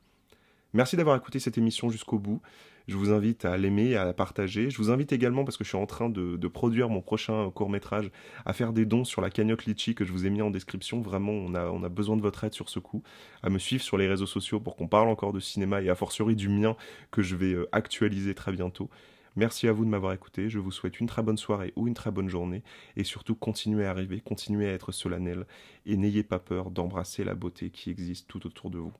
Merci 0.74 0.95
d'avoir 0.97 1.15
écouté 1.15 1.38
cette 1.38 1.59
émission 1.59 1.91
jusqu'au 1.91 2.17
bout. 2.17 2.41
Je 2.88 2.97
vous 2.97 3.12
invite 3.12 3.45
à 3.45 3.55
l'aimer, 3.55 3.95
à 3.95 4.03
la 4.03 4.13
partager. 4.13 4.71
Je 4.71 4.77
vous 4.77 4.89
invite 4.89 5.12
également, 5.12 5.45
parce 5.45 5.57
que 5.57 5.63
je 5.63 5.69
suis 5.69 5.77
en 5.77 5.86
train 5.86 6.09
de, 6.09 6.47
produire 6.47 6.89
mon 6.89 7.01
prochain 7.01 7.51
court 7.51 7.69
métrage, 7.69 8.09
à 8.47 8.53
faire 8.53 8.74
des 8.74 8.88
dons 8.88 9.03
sur 9.03 9.21
la 9.21 9.29
cagnotte 9.29 9.65
Litchi 9.65 9.93
que 9.93 10.03
je 10.03 10.12
vous 10.12 10.25
ai 10.25 10.31
mis 10.31 10.41
en 10.41 10.50
description. 10.50 11.01
Vraiment, 11.01 11.33
on 11.33 11.53
a, 11.53 11.67
on 11.67 11.83
a 11.83 11.89
besoin 11.89 12.17
de 12.17 12.24
votre 12.24 12.43
aide 12.43 12.53
sur 12.53 12.69
ce 12.69 12.79
coup. 12.79 13.03
À 13.43 13.51
me 13.51 13.59
suivre 13.59 13.83
sur 13.83 13.95
les 13.95 14.07
réseaux 14.07 14.25
sociaux 14.25 14.59
pour 14.59 14.75
qu'on 14.75 14.88
parle 14.88 15.09
encore 15.09 15.33
de 15.33 15.39
cinéma 15.39 15.83
et 15.83 15.89
a 15.89 15.95
fortiori 15.95 16.36
du 16.36 16.50
mien 16.50 16.75
que 17.12 17.21
je 17.21 17.36
vais 17.36 17.53
euh, 17.53 17.69
actualiser 17.71 18.33
très 18.33 18.51
bientôt. 18.51 18.89
Merci 19.38 19.67
à 19.67 19.71
vous 19.71 19.86
de 19.86 19.89
m'avoir 19.91 20.13
écouté. 20.13 20.50
Je 20.50 20.58
vous 20.58 20.71
souhaite 20.71 21.00
une 21.00 21.06
très 21.06 21.21
bonne 21.21 21.38
soirée 21.38 21.71
ou 21.76 21.88
une 21.88 21.93
très 21.93 22.10
bonne 22.10 22.28
journée. 22.28 22.63
Et 22.95 23.04
surtout, 23.04 23.36
continuez 23.36 23.86
à 23.86 23.91
arriver, 23.91 24.19
continuez 24.19 24.67
à 24.67 24.73
être 24.73 24.91
solennel. 24.91 25.45
Et 25.86 25.95
n'ayez 25.95 26.23
pas 26.23 26.39
peur 26.39 26.71
d'embrasser 26.71 27.23
la 27.23 27.36
beauté 27.36 27.69
qui 27.69 27.91
existe 27.91 28.28
tout 28.28 28.47
autour 28.47 28.71
de 28.71 28.80
vous. 28.80 28.93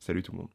Salut 0.00 0.24
tout 0.24 0.32
le 0.32 0.38
monde. 0.38 0.50